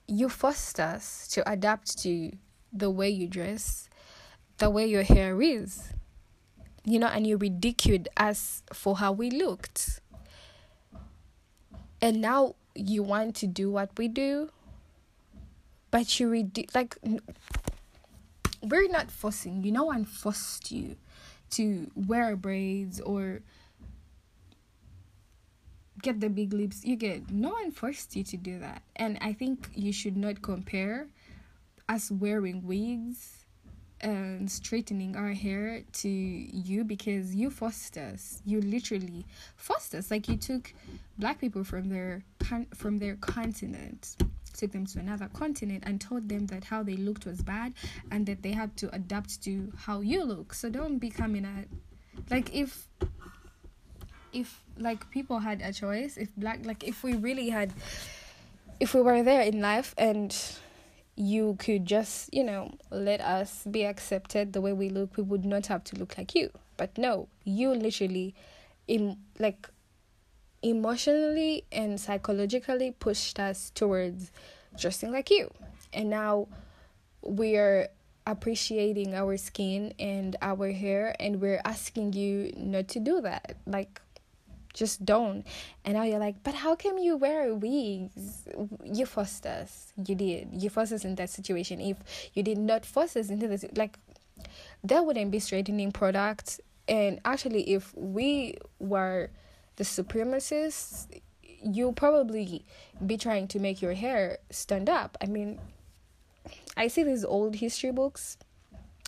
you 0.07 0.29
forced 0.29 0.79
us 0.79 1.27
to 1.29 1.49
adapt 1.49 1.97
to 1.99 2.31
the 2.71 2.89
way 2.89 3.09
you 3.09 3.27
dress 3.27 3.89
the 4.57 4.69
way 4.69 4.85
your 4.85 5.03
hair 5.03 5.41
is 5.41 5.93
you 6.85 6.99
know 6.99 7.07
and 7.07 7.25
you 7.27 7.35
ridiculed 7.37 8.07
us 8.15 8.63
for 8.71 8.97
how 8.97 9.11
we 9.11 9.29
looked. 9.29 9.99
And 12.01 12.21
now 12.21 12.55
you 12.75 13.01
want 13.01 13.35
to 13.35 13.47
do 13.47 13.71
what 13.71 13.89
we 13.97 14.07
do 14.07 14.49
but 15.91 16.19
you 16.19 16.29
read 16.29 16.69
like 16.75 16.97
we're 18.61 18.89
not 18.89 19.11
forcing 19.11 19.63
you. 19.63 19.71
No 19.71 19.85
one 19.85 20.05
forced 20.05 20.71
you 20.71 20.97
to 21.51 21.89
wear 21.95 22.35
braids 22.35 22.99
or 22.99 23.41
get 26.01 26.19
the 26.19 26.29
big 26.29 26.53
lips. 26.53 26.83
You 26.83 26.95
get 26.95 27.29
no 27.31 27.49
one 27.49 27.71
forced 27.71 28.15
you 28.15 28.23
to 28.25 28.37
do 28.37 28.59
that. 28.59 28.81
And 28.95 29.17
i 29.21 29.33
think 29.33 29.69
you 29.73 29.93
should 29.93 30.17
not 30.17 30.41
compare 30.41 31.07
us 31.87 32.11
wearing 32.11 32.65
wigs 32.65 33.44
and 34.01 34.49
straightening 34.49 35.15
our 35.15 35.31
hair 35.33 35.81
to 35.91 36.09
you 36.09 36.83
because 36.83 37.33
you 37.33 37.49
forced 37.49 37.97
us. 37.97 38.41
You 38.45 38.61
literally 38.61 39.25
forced 39.55 39.95
us. 39.95 40.11
Like 40.11 40.27
you 40.27 40.37
took 40.37 40.73
black 41.17 41.39
people 41.39 41.63
from 41.63 41.89
their 41.89 42.23
con- 42.39 42.67
from 42.73 42.97
their 42.99 43.15
continent, 43.15 44.17
took 44.53 44.71
them 44.71 44.85
to 44.87 44.99
another 44.99 45.29
continent, 45.33 45.83
and 45.85 45.99
told 45.99 46.29
them 46.29 46.45
that 46.47 46.65
how 46.65 46.83
they 46.83 46.95
looked 46.95 47.25
was 47.25 47.41
bad, 47.41 47.73
and 48.11 48.25
that 48.25 48.43
they 48.43 48.51
had 48.51 48.75
to 48.77 48.93
adapt 48.93 49.41
to 49.43 49.71
how 49.77 50.01
you 50.01 50.23
look. 50.23 50.53
So 50.53 50.69
don't 50.69 50.99
be 50.99 51.09
coming 51.09 51.45
at 51.45 51.67
like 52.29 52.53
if 52.53 52.87
if 54.33 54.63
like 54.77 55.09
people 55.09 55.39
had 55.39 55.61
a 55.61 55.71
choice, 55.71 56.17
if 56.17 56.29
black 56.35 56.65
like 56.65 56.83
if 56.83 57.03
we 57.03 57.13
really 57.13 57.49
had 57.49 57.73
if 58.79 58.93
we 58.93 59.01
were 59.01 59.23
there 59.23 59.41
in 59.41 59.61
life 59.61 59.95
and 59.97 60.35
you 61.15 61.55
could 61.59 61.85
just, 61.85 62.33
you 62.33 62.43
know, 62.43 62.71
let 62.91 63.21
us 63.21 63.63
be 63.69 63.85
accepted 63.85 64.53
the 64.53 64.61
way 64.61 64.73
we 64.73 64.89
look. 64.89 65.17
We 65.17 65.23
would 65.23 65.45
not 65.45 65.67
have 65.67 65.83
to 65.85 65.95
look 65.95 66.17
like 66.17 66.35
you. 66.35 66.51
But 66.77 66.97
no, 66.97 67.29
you 67.43 67.71
literally, 67.71 68.35
in 68.87 69.17
like, 69.39 69.69
emotionally 70.61 71.63
and 71.71 71.99
psychologically 71.99 72.91
pushed 72.91 73.39
us 73.39 73.71
towards 73.75 74.31
dressing 74.77 75.11
like 75.11 75.29
you. 75.29 75.51
And 75.93 76.09
now 76.09 76.47
we're 77.21 77.87
appreciating 78.27 79.13
our 79.13 79.37
skin 79.37 79.93
and 79.99 80.35
our 80.41 80.71
hair, 80.71 81.15
and 81.19 81.39
we're 81.39 81.61
asking 81.63 82.13
you 82.13 82.51
not 82.57 82.87
to 82.89 82.99
do 82.99 83.21
that. 83.21 83.55
Like, 83.65 84.01
just 84.75 85.03
don't. 85.03 85.43
And 85.83 85.95
now 85.95 86.03
you're 86.03 86.19
like, 86.19 86.43
but 86.43 86.53
how 86.53 86.75
come 86.75 86.99
you 86.99 87.17
wear 87.17 87.55
wigs? 87.55 88.47
You 88.83 89.07
forced 89.07 89.47
us. 89.47 89.93
You 90.05 90.13
did. 90.13 90.49
You 90.51 90.69
forced 90.69 90.91
us 90.91 91.03
in 91.03 91.15
that 91.15 91.31
situation. 91.31 91.81
If 91.81 91.97
you 92.33 92.43
did 92.43 92.59
not 92.59 92.85
force 92.85 93.15
us 93.15 93.29
into 93.29 93.47
this, 93.47 93.65
like, 93.75 93.97
there 94.83 95.01
wouldn't 95.01 95.31
be 95.31 95.39
straightening 95.39 95.91
products. 95.91 96.59
And 96.87 97.19
actually, 97.25 97.73
if 97.73 97.91
we 97.95 98.57
were 98.77 99.31
the 99.77 99.83
supremacists, 99.83 101.07
you'll 101.63 101.93
probably 101.93 102.63
be 103.03 103.17
trying 103.17 103.47
to 103.47 103.59
make 103.59 103.81
your 103.81 103.93
hair 103.93 104.37
stand 104.51 104.89
up. 104.89 105.17
I 105.21 105.25
mean, 105.25 105.59
I 106.77 106.89
see 106.89 107.03
these 107.03 107.25
old 107.25 107.55
history 107.55 107.91
books, 107.91 108.37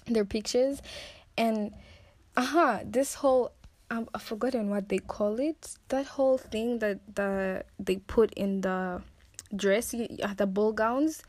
their 0.08 0.26
pictures, 0.26 0.82
and 1.38 1.74
uh 2.36 2.42
huh, 2.42 2.80
this 2.84 3.16
whole 3.16 3.52
um, 3.90 4.10
I've 4.14 4.22
forgotten 4.22 4.70
what 4.70 4.90
they 4.90 5.00
call 5.00 5.40
it. 5.40 5.76
That 5.90 6.06
whole 6.06 6.38
thing 6.38 6.80
that 6.80 7.00
the 7.16 7.64
they 7.80 7.98
put 7.98 8.34
in 8.34 8.62
the 8.62 9.02
dress, 9.56 9.92
the 9.92 10.48
ball 10.48 10.74
gowns, 10.74 11.24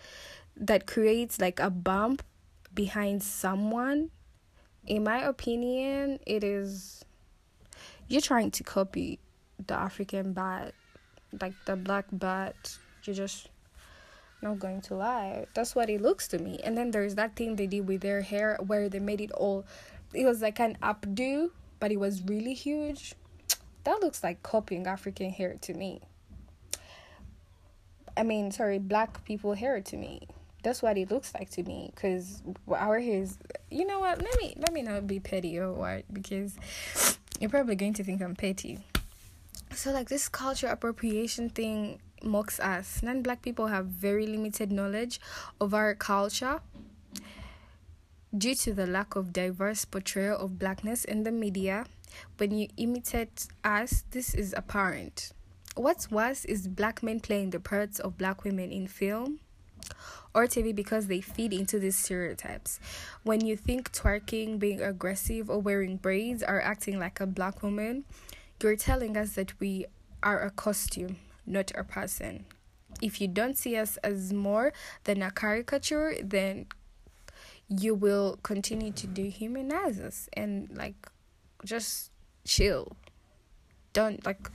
that 0.56 0.86
creates 0.86 1.40
like 1.40 1.60
a 1.60 1.70
bump 1.70 2.22
behind 2.74 3.22
someone. 3.22 4.10
In 4.86 5.04
my 5.04 5.18
opinion, 5.18 6.18
it 6.26 6.42
is 6.42 7.04
you're 8.08 8.22
trying 8.22 8.50
to 8.52 8.64
copy 8.64 9.18
the 9.66 9.74
African 9.74 10.32
bat, 10.32 10.74
like 11.40 11.54
the 11.66 11.76
black 11.76 12.06
bat. 12.10 12.78
You're 13.04 13.14
just 13.14 13.48
not 14.42 14.58
going 14.58 14.80
to 14.82 14.94
lie. 14.94 15.46
That's 15.54 15.74
what 15.74 15.90
it 15.90 16.00
looks 16.00 16.26
to 16.28 16.38
me. 16.38 16.60
And 16.64 16.76
then 16.76 16.90
there's 16.90 17.14
that 17.14 17.36
thing 17.36 17.56
they 17.56 17.66
did 17.66 17.86
with 17.86 18.00
their 18.00 18.22
hair 18.22 18.58
where 18.66 18.88
they 18.88 18.98
made 18.98 19.20
it 19.20 19.32
all. 19.32 19.64
It 20.12 20.24
was 20.24 20.42
like 20.42 20.58
an 20.58 20.76
updo 20.82 21.50
but 21.80 21.92
it 21.92 21.98
was 21.98 22.22
really 22.22 22.54
huge, 22.54 23.14
that 23.84 24.00
looks 24.00 24.22
like 24.22 24.42
copying 24.42 24.86
African 24.86 25.30
hair 25.30 25.56
to 25.62 25.74
me. 25.74 26.00
I 28.16 28.22
mean, 28.22 28.50
sorry, 28.50 28.78
black 28.78 29.24
people 29.24 29.54
hair 29.54 29.80
to 29.80 29.96
me. 29.96 30.26
That's 30.64 30.82
what 30.82 30.98
it 30.98 31.10
looks 31.10 31.32
like 31.34 31.50
to 31.50 31.62
me. 31.62 31.92
Cause 31.94 32.42
our 32.68 32.98
hair 32.98 33.22
is, 33.22 33.38
you 33.70 33.86
know 33.86 34.00
what? 34.00 34.20
Let 34.20 34.36
me 34.38 34.54
let 34.56 34.72
me 34.72 34.82
not 34.82 35.06
be 35.06 35.20
petty 35.20 35.58
or 35.58 35.72
what 35.72 36.04
because 36.12 36.58
you're 37.38 37.48
probably 37.48 37.76
going 37.76 37.94
to 37.94 38.04
think 38.04 38.20
I'm 38.20 38.34
petty. 38.34 38.80
So 39.72 39.92
like 39.92 40.08
this 40.08 40.28
culture 40.28 40.66
appropriation 40.66 41.48
thing 41.48 42.00
mocks 42.22 42.58
us. 42.58 43.02
Non-black 43.02 43.42
people 43.42 43.68
have 43.68 43.86
very 43.86 44.26
limited 44.26 44.72
knowledge 44.72 45.20
of 45.60 45.72
our 45.72 45.94
culture 45.94 46.60
Due 48.36 48.54
to 48.54 48.74
the 48.74 48.86
lack 48.86 49.16
of 49.16 49.32
diverse 49.32 49.86
portrayal 49.86 50.38
of 50.38 50.58
blackness 50.58 51.02
in 51.02 51.22
the 51.22 51.32
media, 51.32 51.86
when 52.36 52.50
you 52.50 52.68
imitate 52.76 53.46
us, 53.64 54.04
this 54.10 54.34
is 54.34 54.54
apparent. 54.54 55.32
What's 55.76 56.10
worse 56.10 56.44
is 56.44 56.68
black 56.68 57.02
men 57.02 57.20
playing 57.20 57.50
the 57.50 57.60
parts 57.60 57.98
of 57.98 58.18
black 58.18 58.44
women 58.44 58.70
in 58.70 58.86
film 58.86 59.40
or 60.34 60.46
TV 60.46 60.74
because 60.74 61.06
they 61.06 61.22
feed 61.22 61.54
into 61.54 61.78
these 61.78 61.96
stereotypes. 61.96 62.80
When 63.22 63.46
you 63.46 63.56
think 63.56 63.92
twerking, 63.92 64.58
being 64.58 64.82
aggressive, 64.82 65.48
or 65.48 65.60
wearing 65.60 65.96
braids 65.96 66.42
are 66.42 66.60
acting 66.60 66.98
like 66.98 67.20
a 67.20 67.26
black 67.26 67.62
woman, 67.62 68.04
you're 68.62 68.76
telling 68.76 69.16
us 69.16 69.36
that 69.36 69.58
we 69.58 69.86
are 70.22 70.42
a 70.42 70.50
costume, 70.50 71.16
not 71.46 71.72
a 71.74 71.82
person. 71.82 72.44
if 73.00 73.20
you 73.20 73.28
don't 73.28 73.56
see 73.56 73.76
us 73.76 73.96
as 73.98 74.32
more 74.32 74.72
than 75.04 75.22
a 75.22 75.30
caricature, 75.30 76.16
then 76.22 76.66
you 77.68 77.94
will 77.94 78.38
continue 78.42 78.92
to 78.92 79.06
dehumanize 79.06 80.02
us 80.02 80.28
and 80.32 80.70
like 80.74 81.08
just 81.64 82.10
chill. 82.44 82.96
Don't 83.92 84.24
like 84.24 84.50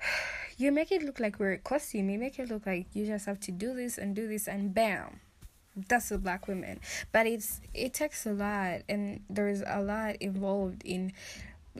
you 0.56 0.72
make 0.72 0.90
it 0.90 1.02
look 1.02 1.20
like 1.20 1.38
we're 1.38 1.52
a 1.52 1.58
costume. 1.58 2.10
You 2.10 2.18
make 2.18 2.38
it 2.38 2.50
look 2.50 2.66
like 2.66 2.86
you 2.92 3.06
just 3.06 3.26
have 3.26 3.40
to 3.40 3.52
do 3.52 3.74
this 3.74 3.98
and 3.98 4.14
do 4.14 4.26
this 4.26 4.48
and 4.48 4.74
bam. 4.74 5.20
That's 5.88 6.08
the 6.08 6.18
black 6.18 6.48
women. 6.48 6.80
But 7.12 7.26
it's 7.26 7.60
it 7.72 7.94
takes 7.94 8.26
a 8.26 8.32
lot 8.32 8.82
and 8.88 9.20
there's 9.30 9.62
a 9.64 9.80
lot 9.80 10.16
involved 10.16 10.82
in 10.84 11.12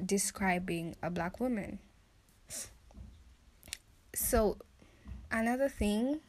describing 0.05 0.95
a 1.03 1.11
black 1.11 1.41
woman. 1.41 1.81
So 4.15 4.57
another 5.33 5.69
thing 5.69 6.21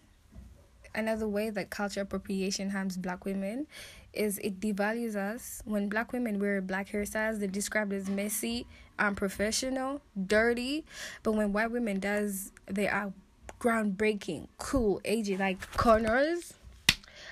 another 0.96 1.28
way 1.28 1.50
that 1.50 1.70
culture 1.70 2.02
appropriation 2.02 2.72
harms 2.72 2.98
black 2.98 3.26
women 3.26 3.68
is 4.14 4.38
it 4.40 4.60
devalues 4.60 5.16
us. 5.16 5.62
When 5.66 5.90
black 5.90 6.14
women 6.14 6.40
wear 6.40 6.62
black 6.62 6.90
hairstyles, 6.90 7.40
they're 7.40 7.48
described 7.48 7.94
as 7.94 8.10
messy, 8.10 8.66
unprofessional, 8.98 10.02
dirty. 10.28 10.86
But 11.24 11.34
when 11.34 11.54
white 11.54 11.72
women 11.72 12.00
does, 12.00 12.52
they 12.66 12.88
are 12.88 13.14
groundbreaking, 13.60 14.48
cool, 14.58 15.02
edgy, 15.06 15.38
like 15.38 15.60
cornrows. 15.74 16.54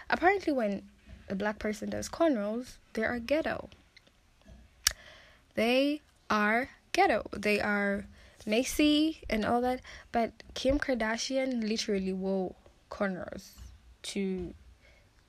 Apparently, 0.09 0.53
when 0.53 0.83
a 1.29 1.35
black 1.35 1.59
person 1.59 1.89
does 1.89 2.09
cornrows, 2.09 2.77
they 2.93 3.03
are 3.03 3.19
ghetto. 3.19 3.69
They 5.55 6.01
are 6.29 6.69
ghetto. 6.91 7.27
They 7.31 7.59
are 7.59 8.05
messy 8.45 9.21
and 9.29 9.45
all 9.45 9.61
that. 9.61 9.81
But 10.11 10.31
Kim 10.53 10.79
Kardashian 10.79 11.67
literally 11.67 12.13
wore 12.13 12.55
cornrows 12.89 13.49
to 14.03 14.53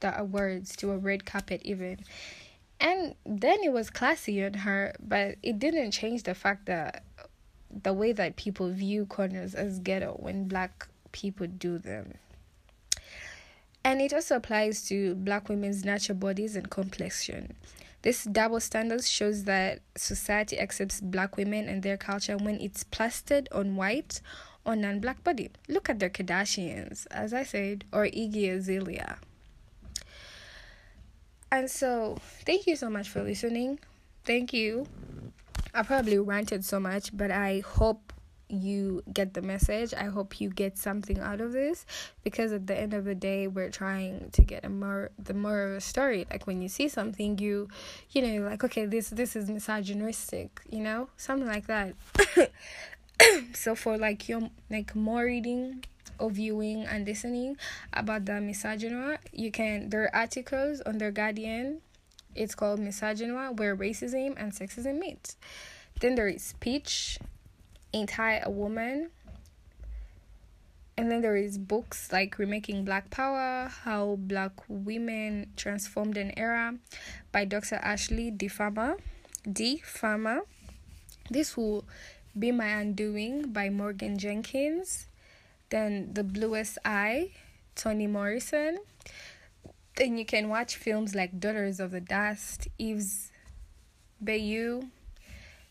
the 0.00 0.18
awards, 0.18 0.76
to 0.76 0.92
a 0.92 0.98
red 0.98 1.24
carpet 1.24 1.62
even. 1.64 1.98
And 2.80 3.14
then 3.26 3.58
it 3.62 3.72
was 3.72 3.90
classy 3.90 4.44
on 4.44 4.54
her, 4.54 4.94
but 5.00 5.37
it 5.42 5.58
didn't 5.58 5.90
change 5.90 6.22
the 6.22 6.34
fact 6.34 6.66
that 6.66 7.04
the 7.70 7.92
way 7.92 8.12
that 8.12 8.37
people 8.37 8.70
view 8.70 9.06
cornrows 9.06 9.54
as 9.54 9.78
ghetto 9.80 10.16
when 10.18 10.48
black 10.48 10.88
people 11.12 11.46
do 11.46 11.78
them. 11.78 12.14
And 13.84 14.00
it 14.00 14.12
also 14.12 14.37
applies 14.37 14.87
to 14.88 15.14
black 15.14 15.48
women's 15.48 15.84
natural 15.84 16.18
bodies 16.18 16.56
and 16.56 16.70
complexion. 16.70 17.54
This 18.02 18.24
double 18.24 18.61
standard 18.61 19.04
shows 19.04 19.44
that 19.44 19.80
society 19.96 20.58
accepts 20.58 21.00
black 21.00 21.37
women 21.37 21.68
and 21.68 21.82
their 21.82 21.96
culture 21.96 22.37
when 22.37 22.61
it's 22.61 22.84
plastered 22.84 23.48
on 23.50 23.76
white 23.76 24.20
or 24.64 24.76
non 24.76 25.00
black 25.00 25.24
body. 25.24 25.50
Look 25.68 25.90
at 25.90 25.98
the 25.98 26.11
Kardashians, 26.11 27.06
as 27.11 27.32
I 27.32 27.42
said, 27.42 27.84
or 27.92 28.04
Iggy 28.04 28.52
Azalea. 28.52 29.18
And 31.50 31.70
so, 31.70 32.18
thank 32.44 32.66
you 32.66 32.76
so 32.76 32.90
much 32.90 33.08
for 33.08 33.22
listening. 33.22 33.78
Thank 34.24 34.52
you. 34.52 34.87
I 35.74 35.82
probably 35.82 36.18
ranted 36.18 36.64
so 36.64 36.78
much, 36.78 37.16
but 37.16 37.30
I 37.30 37.61
hope 37.61 38.12
you 38.48 39.02
get 39.12 39.34
the 39.34 39.42
message. 39.42 39.92
I 39.94 40.04
hope 40.04 40.40
you 40.40 40.50
get 40.50 40.78
something 40.78 41.18
out 41.18 41.40
of 41.40 41.52
this 41.52 41.84
because 42.24 42.52
at 42.52 42.66
the 42.66 42.78
end 42.78 42.94
of 42.94 43.04
the 43.04 43.14
day, 43.14 43.46
we're 43.46 43.70
trying 43.70 44.30
to 44.32 44.42
get 44.42 44.64
a 44.64 44.68
more 44.68 45.11
the 45.18 45.34
more 45.34 45.62
of 45.62 45.76
a 45.76 45.80
story. 45.80 46.26
Like 46.30 46.46
when 46.46 46.62
you 46.62 46.68
see 46.68 46.88
something, 46.88 47.38
you 47.38 47.68
you 48.11 48.22
know, 48.22 48.48
like 48.48 48.64
okay, 48.64 48.87
this 48.87 49.11
this 49.11 49.37
is 49.37 49.50
misogynistic, 49.50 50.61
you 50.70 50.80
know, 50.80 51.08
something 51.16 51.48
like 51.48 51.66
that. 51.66 51.94
so 53.54 53.74
for 53.74 53.98
like 53.98 54.28
your 54.28 54.50
like 54.70 54.94
more 54.94 55.24
reading 55.24 55.84
or 56.18 56.31
viewing 56.31 56.85
and 56.85 57.07
listening 57.07 57.57
about 57.92 58.26
the 58.26 58.40
misogyny, 58.40 59.16
you 59.33 59.50
can 59.50 59.90
there 59.90 60.04
are 60.04 60.16
articles 60.16 60.81
on 60.83 60.98
their 60.98 61.11
Guardian. 61.11 61.81
It's 62.35 62.54
called 62.54 62.78
Misogynoir, 62.78 63.57
where 63.57 63.76
racism 63.76 64.35
and 64.37 64.52
sexism 64.52 64.98
meet. 64.98 65.35
Then 66.00 66.14
there 66.14 66.28
is 66.28 66.42
speech, 66.42 67.18
Ain't 67.92 68.18
I 68.18 68.38
a 68.44 68.50
Woman? 68.50 69.11
And 70.96 71.11
then 71.11 71.20
there 71.20 71.37
is 71.37 71.59
books 71.59 72.12
like 72.12 72.38
Remaking 72.38 72.85
Black 72.85 73.11
Power, 73.11 73.68
How 73.83 74.16
Black 74.20 74.52
Women 74.68 75.50
Transformed 75.57 76.16
an 76.16 76.33
Era 76.37 76.76
by 77.33 77.44
Dr. 77.44 77.76
Ashley 77.76 78.31
D. 78.31 78.46
Farmer. 78.46 78.96
D. 79.50 79.78
Farmer. 79.78 80.42
This 81.31 81.57
will 81.57 81.85
be 82.38 82.52
My 82.52 82.68
Undoing 82.68 83.52
by 83.52 83.68
Morgan 83.68 84.16
Jerkins. 84.16 85.07
Then 85.70 86.14
The 86.14 86.24
Bluest 86.24 86.78
Eye, 86.85 87.33
Toni 87.74 88.07
Morrison. 88.07 88.78
Then 89.96 90.16
you 90.16 90.24
can 90.24 90.48
watch 90.48 90.76
films 90.76 91.14
like 91.14 91.40
Daughters 91.40 91.81
of 91.81 91.90
the 91.90 92.00
Dust, 92.00 92.68
Eve's 92.78 93.31
Bayou. 94.20 94.83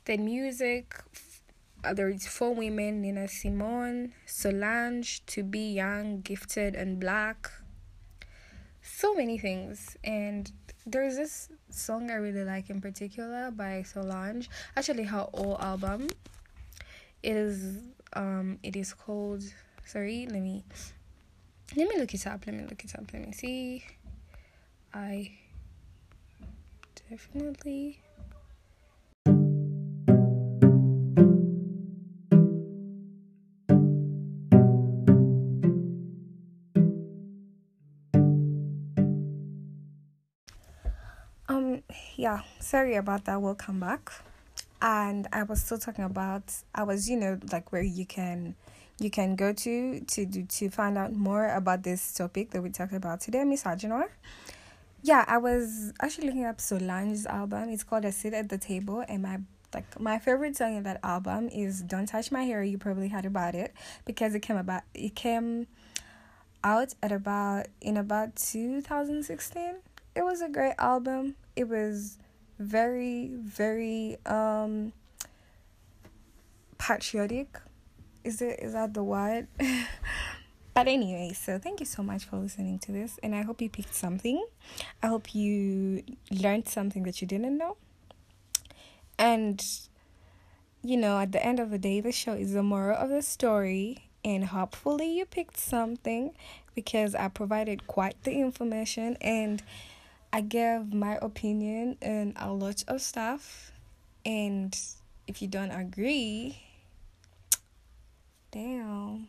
Then 0.06 0.26
music, 0.26 0.96
there 1.94 2.10
is 2.10 2.28
four 2.28 2.54
women 2.54 3.02
Nina 3.02 3.28
Simone, 3.28 4.14
Solange, 4.26 5.26
To 5.28 5.44
Be 5.44 5.74
Young, 5.74 6.22
Gifted, 6.22 6.76
and 6.76 7.00
Black. 7.00 7.52
So 8.82 9.16
many 9.16 9.38
things. 9.38 9.98
And 10.04 10.52
there's 10.86 11.16
this 11.16 11.50
song 11.70 12.10
I 12.12 12.16
really 12.16 12.44
like 12.44 12.70
in 12.70 12.82
particular 12.82 13.52
by 13.52 13.84
Solange. 13.84 14.50
Actually, 14.76 15.04
her 15.04 15.28
whole 15.34 15.58
album. 15.60 16.08
It 17.24 17.36
is 17.36 17.80
um 18.14 18.60
it 18.64 18.76
is 18.76 18.94
called 18.94 19.44
sorry 19.88 20.28
let 20.30 20.42
me 20.42 20.66
let 21.78 21.88
me 21.88 21.98
look 21.98 22.14
it 22.14 22.28
up 22.28 22.46
let 22.46 22.54
me 22.54 22.64
look 22.70 22.84
it 22.84 22.94
up 22.94 23.06
let 23.14 23.26
me 23.26 23.32
see. 23.32 23.82
I 24.94 25.32
definitely 27.10 28.02
um 41.48 41.82
yeah 42.18 42.42
sorry 42.60 42.96
about 42.96 43.24
that 43.26 43.42
we'll 43.42 43.56
come 43.56 43.80
back. 43.80 44.12
And 44.82 45.28
i 45.32 45.44
was 45.44 45.64
still 45.64 45.80
talking 45.80 46.04
about 46.04 46.44
i 46.76 46.84
was 46.84 47.10
you 47.10 47.16
know 47.18 47.40
like 47.52 47.72
where 47.72 47.82
you 47.82 48.06
can 48.06 48.56
you 49.00 49.10
can 49.10 49.36
go 49.36 49.54
to 49.54 50.00
to 50.00 50.26
to 50.26 50.70
find 50.70 50.98
out 50.98 51.14
more 51.14 51.48
about 51.54 51.84
this 51.84 52.14
topic 52.14 52.52
that 52.52 52.62
we 52.62 52.70
talked 52.70 52.94
about 52.94 53.22
today, 53.22 53.44
misogyny. 53.44 54.06
Yeah, 55.04 55.24
I 55.28 55.38
was 55.38 55.94
actually 56.02 56.28
looking 56.28 56.46
up 56.46 56.60
Solange's 56.60 57.26
album. 57.26 57.70
It's 57.70 57.84
called 57.84 58.06
"A 58.06 58.12
Seat 58.12 58.34
at 58.34 58.50
the 58.50 58.58
Table," 58.58 59.04
and 59.08 59.22
my 59.22 59.40
like 59.74 60.00
my 60.00 60.18
favorite 60.18 60.56
song 60.58 60.78
in 60.78 60.84
that 60.84 61.00
album 61.04 61.50
is 61.50 61.82
"Don't 61.82 62.08
Touch 62.08 62.32
My 62.32 62.44
Hair." 62.44 62.64
You 62.64 62.78
probably 62.78 63.10
heard 63.10 63.26
about 63.26 63.54
it 63.54 63.74
because 64.06 64.34
it 64.34 64.42
came 64.42 64.58
about 64.58 64.84
it 64.94 65.14
came 65.16 65.68
out 66.64 66.96
at 67.04 67.12
about 67.12 67.68
in 67.82 67.98
about 67.98 68.36
two 68.36 68.82
thousand 68.82 69.24
sixteen. 69.24 69.76
It 70.16 70.24
was 70.24 70.42
a 70.42 70.50
great 70.50 70.76
album. 70.80 71.36
It 71.56 71.68
was 71.70 72.18
very 72.58 73.30
very 73.36 74.18
um 74.26 74.94
patriotic 76.80 77.60
is 78.24 78.42
it 78.42 78.60
is 78.62 78.74
that 78.74 78.94
the 78.94 79.04
word 79.04 79.48
but 80.74 80.88
anyway 80.88 81.32
so 81.34 81.58
thank 81.58 81.80
you 81.80 81.86
so 81.86 82.04
much 82.04 82.26
for 82.26 82.38
listening 82.38 82.80
to 82.80 82.92
this 82.92 83.20
and 83.24 83.36
i 83.36 83.42
hope 83.42 83.62
you 83.62 83.70
picked 83.70 83.96
something. 83.96 84.46
I 85.02 85.08
hope 85.08 85.34
you 85.34 86.04
learned 86.32 86.68
something 86.68 87.04
that 87.04 87.22
you 87.22 87.28
didn't 87.28 87.58
know. 87.58 87.78
And 89.18 89.64
you 90.84 90.98
know 90.98 91.20
at 91.20 91.32
the 91.32 91.44
end 91.44 91.60
of 91.60 91.72
the 91.72 91.80
day 91.80 92.00
the 92.02 92.12
show 92.12 92.34
is 92.34 92.54
the 92.54 92.64
moral 92.64 92.98
of 92.98 93.10
the 93.10 93.22
story 93.22 94.10
and 94.24 94.46
hopefully 94.46 95.18
you 95.18 95.26
picked 95.26 95.58
something 95.58 96.32
because 96.76 97.16
i 97.16 97.28
provided 97.28 97.88
quite 97.88 98.22
the 98.24 98.32
information 98.32 99.18
and 99.22 99.64
i 100.32 100.40
gave 100.40 100.94
my 100.94 101.18
opinion 101.22 101.98
and 102.02 102.34
a 102.38 102.52
lot 102.52 102.84
of 102.88 103.02
stuff. 103.02 103.72
And 104.26 104.78
if 105.26 105.42
you 105.42 105.48
don't 105.48 105.72
agree 105.72 106.62
Damn. 108.52 109.28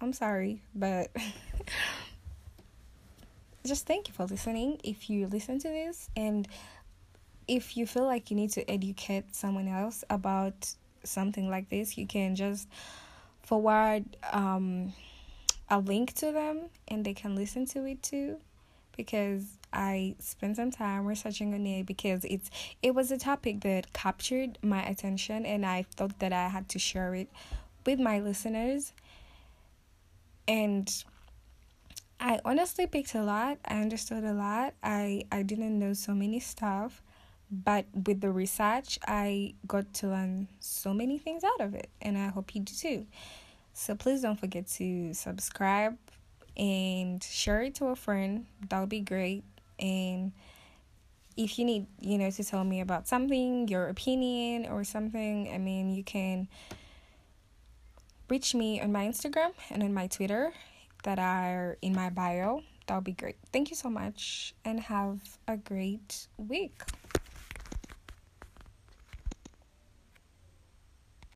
I'm 0.00 0.12
sorry, 0.12 0.62
but 0.74 1.10
just 3.66 3.86
thank 3.86 4.08
you 4.08 4.14
for 4.14 4.24
listening. 4.24 4.80
If 4.84 5.08
you 5.08 5.26
listen 5.26 5.58
to 5.60 5.68
this 5.68 6.10
and 6.16 6.46
if 7.46 7.76
you 7.76 7.86
feel 7.86 8.04
like 8.04 8.30
you 8.30 8.36
need 8.36 8.50
to 8.52 8.70
educate 8.70 9.34
someone 9.34 9.68
else 9.68 10.04
about 10.10 10.74
something 11.04 11.48
like 11.48 11.68
this, 11.68 11.96
you 11.96 12.06
can 12.06 12.34
just 12.34 12.68
forward 13.42 14.04
um, 14.32 14.92
a 15.68 15.78
link 15.78 16.14
to 16.14 16.32
them 16.32 16.62
and 16.88 17.04
they 17.04 17.14
can 17.14 17.34
listen 17.34 17.66
to 17.66 17.84
it 17.84 18.02
too 18.02 18.38
because 18.96 19.44
I 19.72 20.14
spent 20.20 20.56
some 20.56 20.70
time 20.70 21.04
researching 21.04 21.52
on 21.54 21.66
it 21.66 21.84
because 21.86 22.24
it's 22.24 22.50
it 22.82 22.94
was 22.94 23.10
a 23.10 23.18
topic 23.18 23.60
that 23.62 23.92
captured 23.92 24.58
my 24.62 24.82
attention 24.84 25.44
and 25.44 25.66
I 25.66 25.84
thought 25.96 26.18
that 26.20 26.32
I 26.32 26.48
had 26.48 26.68
to 26.70 26.78
share 26.78 27.14
it 27.14 27.28
with 27.86 27.98
my 28.00 28.20
listeners. 28.20 28.92
And 30.46 30.92
I 32.20 32.40
honestly 32.44 32.86
picked 32.86 33.14
a 33.14 33.22
lot. 33.22 33.58
I 33.64 33.80
understood 33.80 34.24
a 34.24 34.32
lot. 34.32 34.74
I 34.82 35.24
I 35.32 35.42
didn't 35.42 35.78
know 35.78 35.92
so 35.92 36.14
many 36.14 36.40
stuff, 36.40 37.02
but 37.50 37.86
with 38.06 38.20
the 38.20 38.30
research, 38.30 38.98
I 39.06 39.54
got 39.66 39.92
to 39.94 40.08
learn 40.08 40.48
so 40.60 40.94
many 40.94 41.18
things 41.18 41.44
out 41.44 41.60
of 41.60 41.74
it, 41.74 41.88
and 42.00 42.16
I 42.16 42.28
hope 42.28 42.54
you 42.54 42.62
do 42.62 42.74
too. 42.74 43.06
So 43.72 43.94
please 43.94 44.22
don't 44.22 44.38
forget 44.38 44.68
to 44.78 45.12
subscribe 45.14 45.98
and 46.56 47.22
share 47.22 47.62
it 47.62 47.74
to 47.76 47.86
a 47.86 47.96
friend. 47.96 48.46
That 48.68 48.80
would 48.80 48.88
be 48.88 49.00
great. 49.00 49.42
And 49.80 50.32
if 51.36 51.58
you 51.58 51.64
need, 51.64 51.86
you 52.00 52.16
know, 52.16 52.30
to 52.30 52.44
tell 52.44 52.62
me 52.62 52.80
about 52.80 53.08
something, 53.08 53.66
your 53.66 53.88
opinion 53.88 54.66
or 54.66 54.84
something, 54.84 55.50
I 55.52 55.58
mean, 55.58 55.90
you 55.90 56.04
can 56.04 56.48
reach 58.28 58.54
me 58.54 58.80
on 58.80 58.92
my 58.92 59.06
Instagram 59.06 59.52
and 59.70 59.82
on 59.82 59.92
my 59.92 60.06
Twitter 60.06 60.52
that 61.04 61.18
are 61.18 61.76
in 61.82 61.94
my 61.94 62.10
bio. 62.10 62.62
That 62.86 62.96
would 62.96 63.04
be 63.04 63.12
great. 63.12 63.36
Thank 63.52 63.70
you 63.70 63.76
so 63.76 63.88
much 63.88 64.54
and 64.64 64.80
have 64.80 65.20
a 65.48 65.56
great 65.56 66.28
week. 66.36 66.82